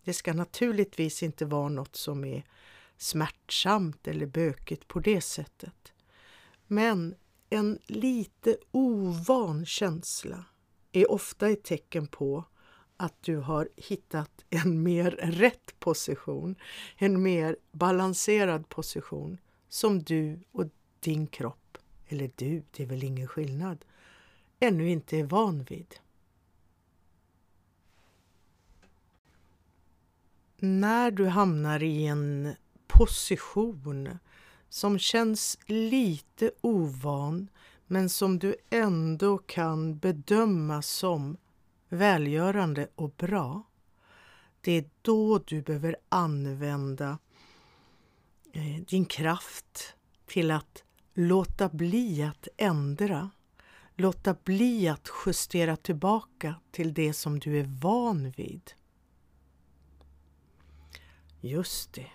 Det 0.04 0.14
ska 0.14 0.34
naturligtvis 0.34 1.24
inte 1.24 1.46
vara 1.46 1.70
något 1.70 1.96
som 1.96 2.26
är 2.26 2.44
smärtsamt 2.98 4.08
eller 4.08 4.26
bökigt 4.26 4.88
på 4.88 5.00
det 5.00 5.22
sättet. 5.22 5.94
Men 6.68 7.16
en 7.50 7.80
lite 7.86 8.58
ovan 8.72 9.66
känsla 9.66 10.46
är 10.92 11.12
ofta 11.12 11.50
ett 11.50 11.64
tecken 11.64 12.08
på 12.08 12.44
att 12.98 13.24
du 13.24 13.38
har 13.38 13.70
hittat 13.76 14.46
en 14.50 14.84
mer 14.84 15.12
rätt 15.12 15.80
position, 15.80 16.56
en 16.98 17.24
mer 17.24 17.58
balanserad 17.72 18.70
position 18.70 19.38
som 19.70 20.04
du 20.04 20.40
och 20.52 20.66
din 21.00 21.28
kropp, 21.28 21.78
eller 22.08 22.32
du, 22.36 22.64
det 22.72 22.84
är 22.84 22.88
väl 22.88 23.04
ingen 23.04 23.28
skillnad, 23.28 23.86
ännu 24.64 24.90
inte 24.90 25.18
är 25.18 25.24
van 25.24 25.64
vid. 25.64 25.96
När 30.58 31.12
du 31.12 31.28
hamnar 31.28 31.84
i 31.84 32.06
en 32.08 32.56
position 32.88 34.20
som 34.70 35.00
känns 35.00 35.58
lite 35.66 36.52
ovan 36.62 37.48
men 37.88 38.10
som 38.10 38.40
du 38.40 38.56
ändå 38.70 39.38
kan 39.38 39.98
bedöma 39.98 40.82
som 40.82 41.38
välgörande 41.90 42.88
och 42.96 43.10
bra. 43.10 43.64
Det 44.62 44.72
är 44.72 44.90
då 45.02 45.40
du 45.46 45.62
behöver 45.62 45.96
använda 46.10 47.18
eh, 48.54 48.84
din 48.88 49.06
kraft 49.06 49.96
till 50.26 50.52
att 50.52 50.84
låta 51.14 51.70
bli 51.70 52.24
att 52.24 52.48
ändra, 52.58 53.30
låta 53.96 54.36
bli 54.44 54.88
att 54.88 55.10
justera 55.26 55.76
tillbaka 55.76 56.56
till 56.72 56.94
det 56.94 57.14
som 57.14 57.40
du 57.40 57.60
är 57.60 57.80
van 57.82 58.32
vid. 58.32 58.72
Just 61.42 61.94
det. 61.94 62.12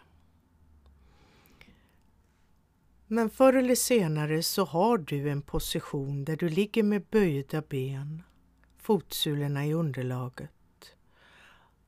Men 3.06 3.30
förr 3.30 3.52
eller 3.52 3.74
senare 3.74 4.42
så 4.42 4.64
har 4.64 4.98
du 4.98 5.30
en 5.30 5.42
position 5.42 6.24
där 6.24 6.36
du 6.36 6.48
ligger 6.48 6.82
med 6.82 7.04
böjda 7.10 7.62
ben, 7.62 8.22
fotsulorna 8.78 9.66
i 9.66 9.72
underlaget, 9.72 10.96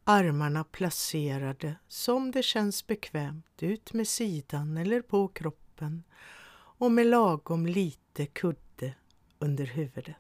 armarna 0.04 0.64
placerade 0.64 1.76
som 1.88 2.30
det 2.30 2.42
känns 2.42 2.86
bekvämt 2.86 3.62
ut 3.62 3.92
med 3.92 4.08
sidan 4.08 4.76
eller 4.76 5.02
på 5.02 5.28
kroppen 5.28 6.02
och 6.52 6.92
med 6.92 7.06
lagom 7.06 7.66
lite 7.66 8.26
kudde 8.26 8.69
under 9.40 9.64
huvudet. 9.64 10.16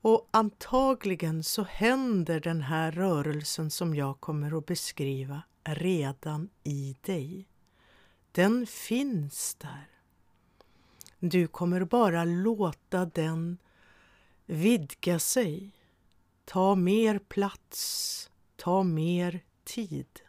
Och 0.00 0.28
antagligen 0.30 1.42
så 1.42 1.62
händer 1.62 2.40
den 2.40 2.62
här 2.62 2.92
rörelsen 2.92 3.70
som 3.70 3.94
jag 3.94 4.20
kommer 4.20 4.58
att 4.58 4.66
beskriva 4.66 5.42
redan 5.64 6.48
i 6.62 6.96
dig. 7.00 7.48
Den 8.32 8.66
finns 8.66 9.54
där. 9.54 9.88
Du 11.18 11.46
kommer 11.46 11.84
bara 11.84 12.24
låta 12.24 13.04
den 13.04 13.58
vidga 14.46 15.18
sig, 15.18 15.70
ta 16.44 16.74
mer 16.74 17.18
plats, 17.18 18.30
ta 18.56 18.82
mer 18.82 19.40
tid. 19.64 20.20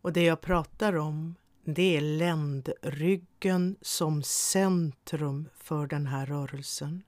Och 0.00 0.12
det 0.12 0.22
jag 0.22 0.40
pratar 0.40 0.96
om, 0.96 1.34
det 1.74 1.96
är 1.96 2.00
ländryggen 2.00 3.76
som 3.80 4.22
centrum 4.22 5.48
för 5.54 5.86
den 5.86 6.06
här 6.06 6.26
rörelsen. 6.26 7.02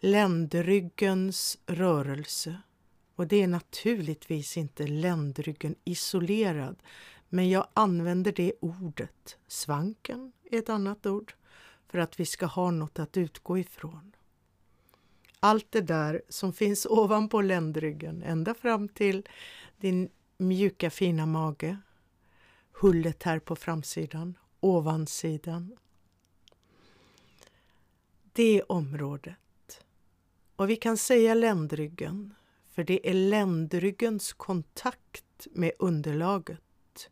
Ländryggens 0.00 1.58
rörelse 1.66 2.56
och 3.14 3.26
det 3.26 3.42
är 3.42 3.48
naturligtvis 3.48 4.56
inte 4.56 4.86
ländryggen 4.86 5.74
isolerad, 5.84 6.76
men 7.28 7.50
jag 7.50 7.66
använder 7.74 8.32
det 8.32 8.52
ordet. 8.60 9.38
Svanken 9.46 10.32
är 10.50 10.58
ett 10.58 10.68
annat 10.68 11.06
ord 11.06 11.34
för 11.88 11.98
att 11.98 12.20
vi 12.20 12.26
ska 12.26 12.46
ha 12.46 12.70
något 12.70 12.98
att 12.98 13.16
utgå 13.16 13.58
ifrån. 13.58 14.12
Allt 15.40 15.66
det 15.70 15.80
där 15.80 16.22
som 16.28 16.52
finns 16.52 16.86
ovanpå 16.90 17.40
ländryggen, 17.40 18.22
ända 18.22 18.54
fram 18.54 18.88
till 18.88 19.28
din 19.76 20.08
mjuka 20.38 20.90
fina 20.90 21.26
mage, 21.26 21.78
hullet 22.72 23.22
här 23.22 23.38
på 23.38 23.56
framsidan, 23.56 24.38
ovansidan. 24.60 25.76
Det 28.32 28.62
området. 28.62 29.84
Och 30.56 30.70
vi 30.70 30.76
kan 30.76 30.96
säga 30.96 31.34
ländryggen 31.34 32.34
för 32.70 32.84
det 32.84 33.10
är 33.10 33.14
ländryggens 33.14 34.32
kontakt 34.32 35.46
med 35.50 35.72
underlaget 35.78 37.10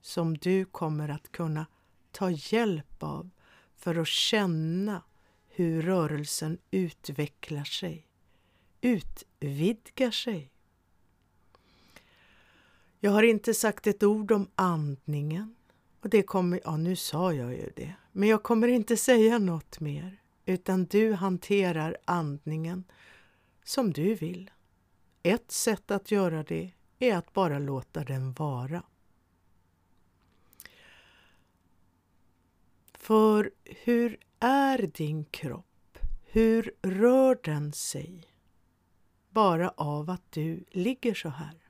som 0.00 0.38
du 0.38 0.64
kommer 0.64 1.08
att 1.08 1.32
kunna 1.32 1.66
ta 2.10 2.30
hjälp 2.30 3.02
av 3.02 3.30
för 3.76 3.94
att 3.94 4.08
känna 4.08 5.02
hur 5.48 5.82
rörelsen 5.82 6.58
utvecklar 6.70 7.64
sig, 7.64 8.08
utvidgar 8.80 10.10
sig. 10.10 10.53
Jag 13.04 13.10
har 13.10 13.22
inte 13.22 13.54
sagt 13.54 13.86
ett 13.86 14.02
ord 14.02 14.32
om 14.32 14.48
andningen. 14.54 15.54
Och 16.00 16.08
det 16.08 16.22
kommer, 16.22 16.60
ja 16.64 16.76
nu 16.76 16.96
sa 16.96 17.32
jag 17.32 17.52
ju 17.52 17.70
det, 17.76 17.94
men 18.12 18.28
jag 18.28 18.42
kommer 18.42 18.68
inte 18.68 18.96
säga 18.96 19.38
något 19.38 19.80
mer 19.80 20.20
utan 20.46 20.84
du 20.84 21.12
hanterar 21.12 21.96
andningen 22.04 22.84
som 23.64 23.92
du 23.92 24.14
vill. 24.14 24.50
Ett 25.22 25.50
sätt 25.50 25.90
att 25.90 26.10
göra 26.10 26.42
det 26.42 26.72
är 26.98 27.16
att 27.16 27.32
bara 27.32 27.58
låta 27.58 28.04
den 28.04 28.32
vara. 28.32 28.82
För 32.94 33.50
hur 33.64 34.18
är 34.40 34.78
din 34.78 35.24
kropp? 35.24 35.98
Hur 36.22 36.74
rör 36.82 37.38
den 37.42 37.72
sig? 37.72 38.24
Bara 39.30 39.68
av 39.68 40.10
att 40.10 40.32
du 40.32 40.64
ligger 40.70 41.14
så 41.14 41.28
här. 41.28 41.63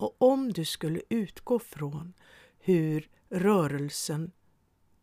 Och 0.00 0.16
om 0.18 0.52
du 0.52 0.64
skulle 0.64 1.02
utgå 1.08 1.58
från 1.58 2.12
hur 2.58 3.08
rörelsen, 3.28 4.32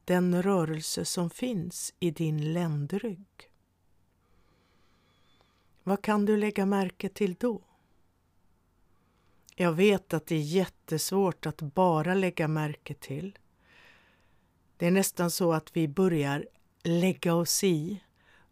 den 0.06 0.44
rörelse 0.44 1.06
som 1.06 1.30
finns 1.30 1.94
i 2.00 2.12
din 2.12 2.54
ländrygg, 2.54 3.28
vad 5.84 6.02
kan 6.02 6.26
du 6.26 6.38
lägga 6.38 6.66
märke 6.66 7.10
till 7.10 7.36
då? 7.40 7.62
Jag 9.56 9.74
vet 9.74 10.14
att 10.14 10.26
det 10.26 10.36
är 10.36 10.42
jättesvårt 10.42 11.46
att 11.46 11.62
bara 11.62 12.14
lägga 12.14 12.48
märke 12.48 12.94
till. 12.94 13.38
Det 14.78 14.88
är 14.88 14.92
nästan 14.92 15.32
så 15.32 15.54
att 15.54 15.78
vi 15.78 15.88
börjar 15.88 16.48
lägga 16.84 17.36
oss 17.36 17.64
i, 17.64 18.04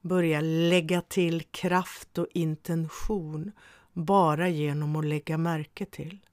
börjar 0.01 0.41
lägga 0.41 1.01
till 1.01 1.43
kraft 1.43 2.17
och 2.17 2.27
intention 2.33 3.51
bara 3.93 4.49
genom 4.49 4.95
att 4.95 5.05
lägga 5.05 5.37
märke 5.37 5.85
till. 5.85 6.24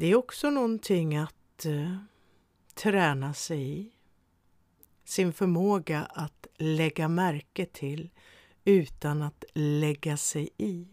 Det 0.00 0.06
är 0.06 0.14
också 0.14 0.50
någonting 0.50 1.16
att 1.16 1.64
eh, 1.66 1.96
träna 2.74 3.34
sig 3.34 3.78
i 3.78 3.90
sin 5.04 5.32
förmåga 5.32 6.04
att 6.04 6.46
lägga 6.56 7.08
märke 7.08 7.66
till 7.66 8.10
utan 8.64 9.22
att 9.22 9.44
lägga 9.54 10.16
sig 10.16 10.50
i. 10.56 10.86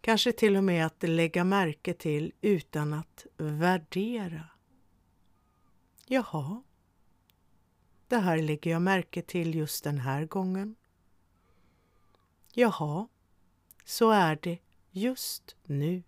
Kanske 0.00 0.32
till 0.32 0.56
och 0.56 0.64
med 0.64 0.86
att 0.86 1.02
lägga 1.02 1.44
märke 1.44 1.94
till 1.94 2.32
utan 2.40 2.92
att 2.92 3.26
värdera. 3.36 4.48
Jaha, 6.06 6.62
det 8.08 8.18
här 8.18 8.42
lägger 8.42 8.70
jag 8.70 8.82
märke 8.82 9.22
till 9.22 9.54
just 9.54 9.84
den 9.84 9.98
här 9.98 10.24
gången. 10.24 10.76
Jaha, 12.52 13.08
så 13.84 14.10
är 14.10 14.38
det 14.42 14.58
just 14.90 15.56
nu. 15.64 16.02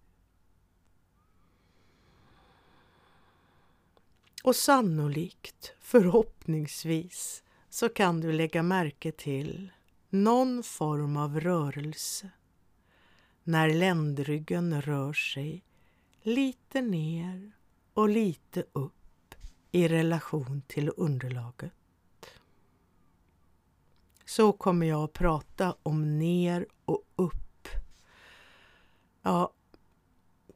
Och 4.42 4.56
sannolikt, 4.56 5.72
förhoppningsvis, 5.80 7.42
så 7.68 7.88
kan 7.88 8.20
du 8.20 8.32
lägga 8.32 8.62
märke 8.62 9.12
till 9.12 9.70
någon 10.10 10.62
form 10.62 11.16
av 11.16 11.40
rörelse 11.40 12.30
när 13.44 13.74
ländryggen 13.74 14.82
rör 14.82 15.12
sig 15.12 15.64
lite 16.22 16.80
ner 16.80 17.52
och 17.94 18.08
lite 18.08 18.64
upp 18.72 19.34
i 19.70 19.88
relation 19.88 20.62
till 20.66 20.90
underlaget. 20.96 21.72
Så 24.24 24.52
kommer 24.52 24.86
jag 24.86 25.04
att 25.04 25.12
prata 25.12 25.76
om 25.82 26.18
ner 26.18 26.66
och 26.84 27.02
upp. 27.16 27.68
Ja, 29.22 29.52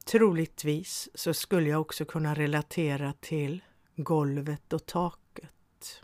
troligtvis 0.05 1.09
så 1.15 1.35
skulle 1.35 1.71
jag 1.71 1.81
också 1.81 2.05
kunna 2.05 2.35
relatera 2.35 3.13
till 3.21 3.63
golvet 3.97 4.73
och 4.73 4.87
taket. 4.87 6.03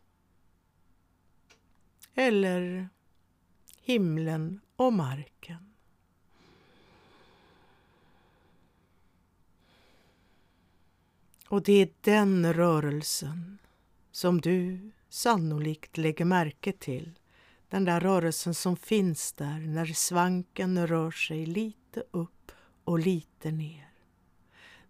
Eller 2.14 2.88
himlen 3.82 4.60
och 4.76 4.92
marken. 4.92 5.72
Och 11.48 11.62
det 11.62 11.72
är 11.72 11.88
den 12.00 12.52
rörelsen 12.52 13.58
som 14.10 14.40
du 14.40 14.90
sannolikt 15.08 15.96
lägger 15.96 16.24
märke 16.24 16.72
till. 16.72 17.18
Den 17.68 17.84
där 17.84 18.00
rörelsen 18.00 18.54
som 18.54 18.76
finns 18.76 19.32
där 19.32 19.58
när 19.58 19.86
svanken 19.86 20.86
rör 20.86 21.10
sig 21.10 21.46
lite 21.46 22.02
upp 22.10 22.52
och 22.84 22.98
lite 22.98 23.50
ner. 23.50 23.92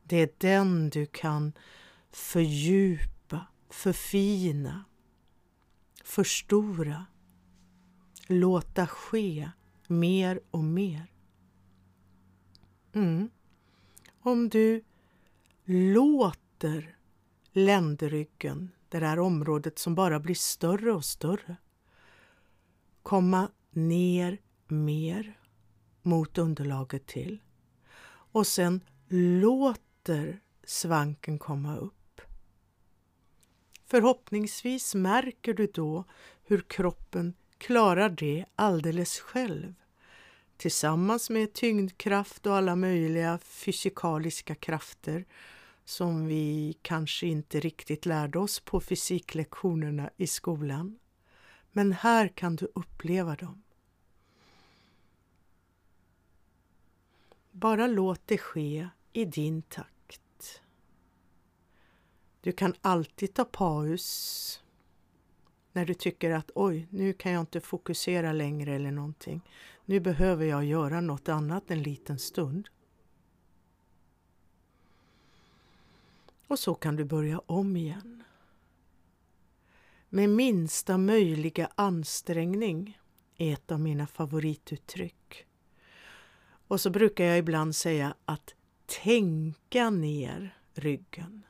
Det 0.03 0.17
är 0.17 0.31
den 0.39 0.91
du 0.91 1.07
kan 1.07 1.53
fördjupa, 2.13 3.47
förfina, 3.71 4.85
förstora, 6.05 7.07
låta 8.27 8.87
ske 8.87 9.51
mer 9.87 10.41
och 10.51 10.65
mer. 10.65 11.13
Mm. 12.93 13.31
Om 14.21 14.49
du 14.49 14.85
låter 15.65 16.97
ländryggen, 17.53 18.71
det 18.89 18.99
där 18.99 19.19
området 19.19 19.79
som 19.79 19.95
bara 19.95 20.21
blir 20.21 20.35
större 20.35 20.93
och 20.93 21.05
större, 21.05 21.57
komma 23.03 23.49
ner 23.71 24.39
mer 24.69 25.39
mot 26.03 26.39
underlaget 26.39 27.07
till 27.07 27.43
och 28.33 28.47
sen 28.47 28.81
låter 29.09 30.41
svanken 30.65 31.39
komma 31.39 31.77
upp. 31.77 32.02
Förhoppningsvis 33.93 34.95
märker 34.95 35.55
du 35.55 35.67
då 35.67 36.05
hur 36.45 36.61
kroppen 36.61 37.35
klarar 37.59 38.09
det 38.09 38.45
alldeles 38.57 39.21
själv 39.21 39.75
tillsammans 40.57 41.31
med 41.31 41.53
tyngdkraft 41.53 42.47
och 42.47 42.57
alla 42.57 42.77
möjliga 42.77 43.39
fysikaliska 43.39 44.55
krafter 44.55 45.25
som 45.85 46.27
vi 46.27 46.77
kanske 46.83 47.27
inte 47.27 47.61
riktigt 47.61 48.07
lärde 48.07 48.39
oss 48.39 48.61
på 48.61 48.81
fysiklektionerna 48.81 50.11
i 50.17 50.27
skolan. 50.27 50.99
Men 51.73 51.93
här 51.93 52.29
kan 52.29 52.57
du 52.57 52.69
uppleva 52.75 53.37
dem. 53.37 53.63
Bara 57.51 57.87
låt 57.87 58.21
det 58.27 58.39
ske 58.39 58.89
i 59.13 59.25
din 59.25 59.63
takt. 59.63 59.92
Du 62.43 62.53
kan 62.53 62.75
alltid 62.81 63.35
ta 63.35 63.45
paus 63.45 64.63
när 65.73 65.87
du 65.87 65.95
tycker 65.95 66.31
att 66.31 66.51
oj, 66.55 66.87
nu 66.91 67.13
kan 67.13 67.33
jag 67.33 67.41
inte 67.41 67.61
fokusera 67.61 68.33
längre 68.33 68.75
eller 68.75 68.91
någonting. 68.91 69.41
Nu 69.85 70.01
behöver 70.01 70.47
jag 70.47 70.65
göra 70.65 71.01
något 71.01 71.29
annat 71.29 71.71
en 71.71 71.83
liten 71.83 72.19
stund. 72.19 72.69
Och 76.47 76.59
så 76.59 76.75
kan 76.75 76.97
du 76.97 77.05
börja 77.05 77.39
om 77.47 77.77
igen. 77.77 78.25
Med 80.09 80.31
minsta 80.31 80.99
möjliga 80.99 81.71
ansträngning 81.75 82.99
är 83.37 83.53
ett 83.53 83.73
av 83.73 83.81
mina 83.81 84.07
favorituttryck. 84.07 85.47
Och 86.69 86.81
så 86.81 86.91
brukar 86.91 87.25
jag 87.25 87.39
ibland 87.39 87.77
säga 87.77 88.15
att 88.25 88.55
tänka 88.87 89.91
ner 89.91 90.57
ryggen. 90.75 91.43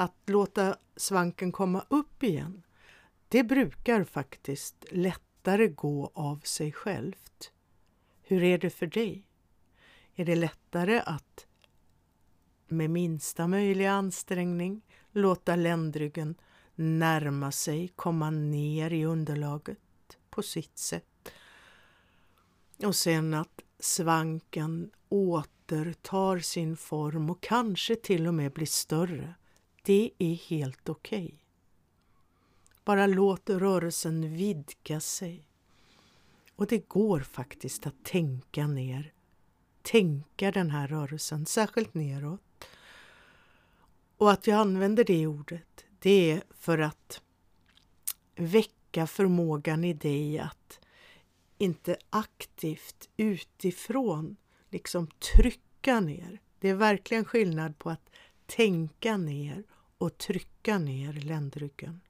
Att 0.00 0.16
låta 0.26 0.76
svanken 0.96 1.52
komma 1.52 1.84
upp 1.88 2.22
igen, 2.22 2.62
det 3.28 3.44
brukar 3.44 4.04
faktiskt 4.04 4.84
lättare 4.90 5.68
gå 5.68 6.10
av 6.14 6.40
sig 6.40 6.72
självt. 6.72 7.52
Hur 8.22 8.42
är 8.42 8.58
det 8.58 8.70
för 8.70 8.86
dig? 8.86 9.26
Är 10.14 10.24
det 10.24 10.36
lättare 10.36 11.00
att 11.06 11.46
med 12.68 12.90
minsta 12.90 13.48
möjliga 13.48 13.92
ansträngning 13.92 14.82
låta 15.12 15.56
ländryggen 15.56 16.34
närma 16.74 17.52
sig, 17.52 17.88
komma 17.88 18.30
ner 18.30 18.92
i 18.92 19.04
underlaget 19.04 19.78
på 20.30 20.42
sitt 20.42 20.78
sätt. 20.78 21.32
Och 22.84 22.96
sen 22.96 23.34
att 23.34 23.62
svanken 23.78 24.90
återtar 25.08 26.38
sin 26.38 26.76
form 26.76 27.30
och 27.30 27.40
kanske 27.40 27.96
till 27.96 28.26
och 28.26 28.34
med 28.34 28.52
blir 28.52 28.66
större. 28.66 29.34
Det 29.88 30.10
är 30.18 30.34
helt 30.34 30.88
okej. 30.88 31.24
Okay. 31.24 31.38
Bara 32.84 33.06
låt 33.06 33.50
rörelsen 33.50 34.36
vidga 34.36 35.00
sig. 35.00 35.44
Och 36.56 36.66
det 36.66 36.88
går 36.88 37.20
faktiskt 37.20 37.86
att 37.86 38.04
tänka 38.04 38.66
ner, 38.66 39.12
tänka 39.82 40.50
den 40.50 40.70
här 40.70 40.88
rörelsen, 40.88 41.46
särskilt 41.46 41.94
neråt. 41.94 42.64
Och 44.16 44.32
att 44.32 44.46
jag 44.46 44.58
använder 44.58 45.04
det 45.04 45.26
ordet, 45.26 45.84
det 45.98 46.30
är 46.30 46.42
för 46.50 46.78
att 46.78 47.22
väcka 48.36 49.06
förmågan 49.06 49.84
i 49.84 49.92
dig 49.94 50.38
att 50.38 50.80
inte 51.58 51.96
aktivt 52.10 53.08
utifrån 53.16 54.36
liksom 54.70 55.06
trycka 55.06 56.00
ner. 56.00 56.40
Det 56.58 56.68
är 56.68 56.74
verkligen 56.74 57.24
skillnad 57.24 57.78
på 57.78 57.90
att 57.90 58.10
tänka 58.46 59.16
ner 59.16 59.64
och 59.98 60.18
trycka 60.18 60.78
ner 60.78 61.12
ländryggen. 61.12 62.00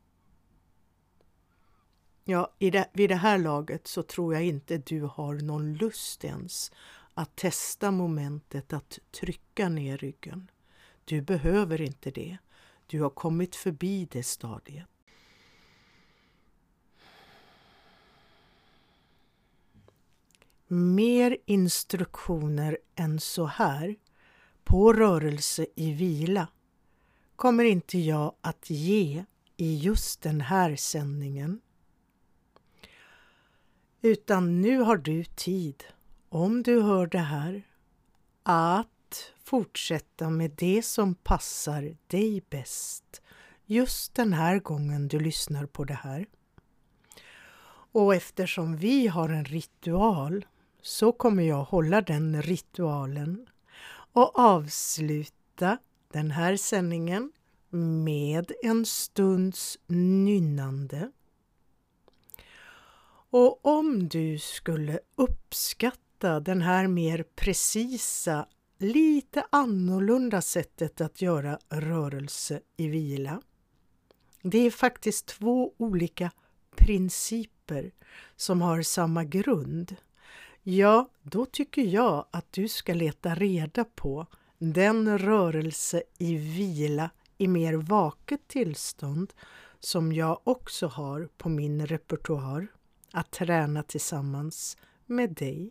Ja, 2.25 2.55
i 2.59 2.71
det, 2.71 2.91
vid 2.93 3.11
det 3.11 3.17
här 3.17 3.39
laget 3.39 3.87
så 3.87 4.03
tror 4.03 4.35
jag 4.35 4.45
inte 4.45 4.79
du 4.79 5.03
har 5.03 5.35
någon 5.35 5.75
lust 5.75 6.25
ens 6.25 6.73
att 7.15 7.37
testa 7.37 7.91
momentet 7.91 8.73
att 8.73 8.99
trycka 9.11 9.69
ner 9.69 9.99
ryggen. 9.99 10.51
Du 11.05 11.21
behöver 11.21 11.81
inte 11.81 12.11
det. 12.11 12.39
Du 12.87 13.03
har 13.03 13.11
kommit 13.11 13.57
förbi 13.57 14.09
det 14.11 14.23
stadiet. 14.23 14.87
Mer 20.67 21.37
instruktioner 21.47 22.79
än 22.95 23.21
så 23.21 23.47
här 23.47 23.97
på 24.65 24.93
rörelse 24.93 25.67
i 25.77 25.93
vila 25.93 26.49
kommer 27.39 27.65
inte 27.65 27.99
jag 27.99 28.35
att 28.41 28.71
ge 28.71 29.25
i 29.57 29.77
just 29.77 30.23
den 30.23 30.41
här 30.41 30.77
sändningen. 30.77 31.61
Utan 34.03 34.61
nu 34.61 34.79
har 34.79 34.97
du 34.97 35.25
tid, 35.25 35.85
om 36.29 36.63
du 36.63 36.83
hör 36.83 37.07
det 37.07 37.19
här, 37.19 37.63
att 38.43 39.33
fortsätta 39.45 40.31
med 40.31 40.51
det 40.51 40.83
som 40.83 41.15
passar 41.15 41.97
dig 42.07 42.43
bäst 42.51 43.23
just 43.65 44.15
den 44.15 44.33
här 44.33 44.59
gången 44.59 45.09
du 45.09 45.21
lyssnar 45.21 45.67
på 45.67 45.85
det 45.85 45.95
här. 45.95 46.27
Och 47.93 48.15
eftersom 48.15 48.77
vi 48.77 49.07
har 49.07 49.29
en 49.29 49.45
ritual 49.45 50.47
så 50.83 51.13
kommer 51.13 51.43
jag 51.43 51.65
hålla 51.65 52.01
den 52.01 52.43
ritualen 52.43 53.47
och 54.13 54.39
avsluta 54.39 55.79
den 56.13 56.31
här 56.31 56.57
sändningen 56.57 57.33
med 57.71 58.53
en 58.63 58.87
stunds 58.87 59.79
nynnande. 59.87 61.11
Och 63.31 63.67
om 63.67 64.09
du 64.09 64.39
skulle 64.39 65.01
uppskatta 65.17 66.41
den 66.41 66.63
här 66.63 66.87
mer 66.87 67.23
precisa 67.23 68.47
lite 68.79 69.45
annorlunda 69.51 70.43
sättet 70.43 71.01
att 71.01 71.23
göra 71.23 71.59
rörelse 71.69 72.61
i 72.77 72.89
vila. 72.89 73.43
Det 74.43 74.59
är 74.59 74.71
faktiskt 74.71 75.27
två 75.27 75.75
olika 75.77 76.31
principer 76.77 77.93
som 78.37 78.63
har 78.63 78.83
samma 78.83 79.25
grund. 79.25 79.97
Ja, 80.63 81.09
då 81.23 81.47
tycker 81.47 81.83
jag 81.83 82.27
att 82.31 82.53
du 82.53 82.69
ska 82.69 82.95
leta 82.95 83.35
reda 83.35 83.85
på 83.85 84.27
den 84.59 85.19
rörelse 85.19 86.03
i 86.19 86.37
vila 86.37 87.11
i 87.39 87.49
mer 87.49 87.75
vaket 87.75 88.49
tillstånd 88.49 89.35
som 89.81 90.13
jag 90.13 90.41
också 90.45 90.87
har 90.87 91.29
på 91.37 91.49
min 91.49 91.87
repertoar 91.87 92.67
att 93.13 93.31
träna 93.31 93.83
tillsammans 93.83 94.77
med 95.07 95.35
dig. 95.35 95.71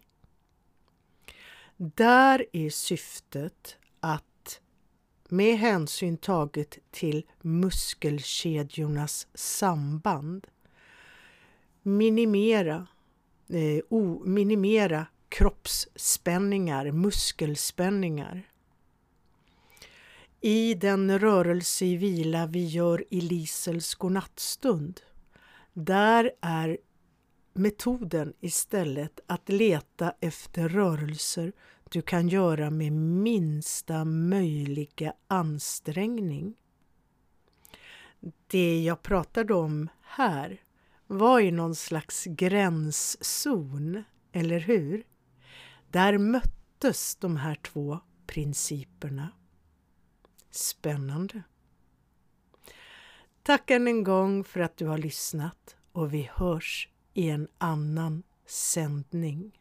Där 1.77 2.45
är 2.53 2.69
syftet 2.69 3.77
att 3.99 4.61
med 5.29 5.57
hänsyn 5.57 6.17
taget 6.17 6.77
till 6.91 7.25
muskelkedjornas 7.41 9.27
samband 9.33 10.47
minimera, 11.81 12.87
eh, 13.49 13.83
o, 13.89 14.23
minimera 14.25 15.05
kroppsspänningar, 15.29 16.91
muskelspänningar. 16.91 18.43
I 20.47 20.73
den 20.73 21.19
rörelse 21.19 21.85
i 21.85 21.97
vila 21.97 22.45
vi 22.45 22.65
gör 22.65 23.05
i 23.09 23.21
Lisels 23.21 23.95
godnattstund, 23.95 25.01
där 25.73 26.31
är 26.41 26.77
metoden 27.53 28.33
istället 28.39 29.19
att 29.27 29.49
leta 29.49 30.13
efter 30.19 30.69
rörelser 30.69 31.53
du 31.89 32.01
kan 32.01 32.27
göra 32.27 32.69
med 32.69 32.91
minsta 32.93 34.05
möjliga 34.05 35.13
ansträngning. 35.27 36.55
Det 38.47 38.83
jag 38.83 39.01
pratade 39.01 39.53
om 39.53 39.89
här 40.01 40.61
var 41.07 41.39
i 41.39 41.51
någon 41.51 41.75
slags 41.75 42.25
gränszon, 42.25 44.03
eller 44.31 44.59
hur? 44.59 45.03
Där 45.91 46.17
möttes 46.17 47.15
de 47.15 47.37
här 47.37 47.55
två 47.55 47.99
principerna. 48.27 49.29
Spännande. 50.57 51.43
Tack 53.43 53.71
än 53.71 53.87
en 53.87 54.03
gång 54.03 54.43
för 54.43 54.59
att 54.59 54.77
du 54.77 54.85
har 54.85 54.97
lyssnat 54.97 55.75
och 55.91 56.13
vi 56.13 56.29
hörs 56.33 56.89
i 57.13 57.29
en 57.29 57.47
annan 57.57 58.23
sändning. 58.45 59.59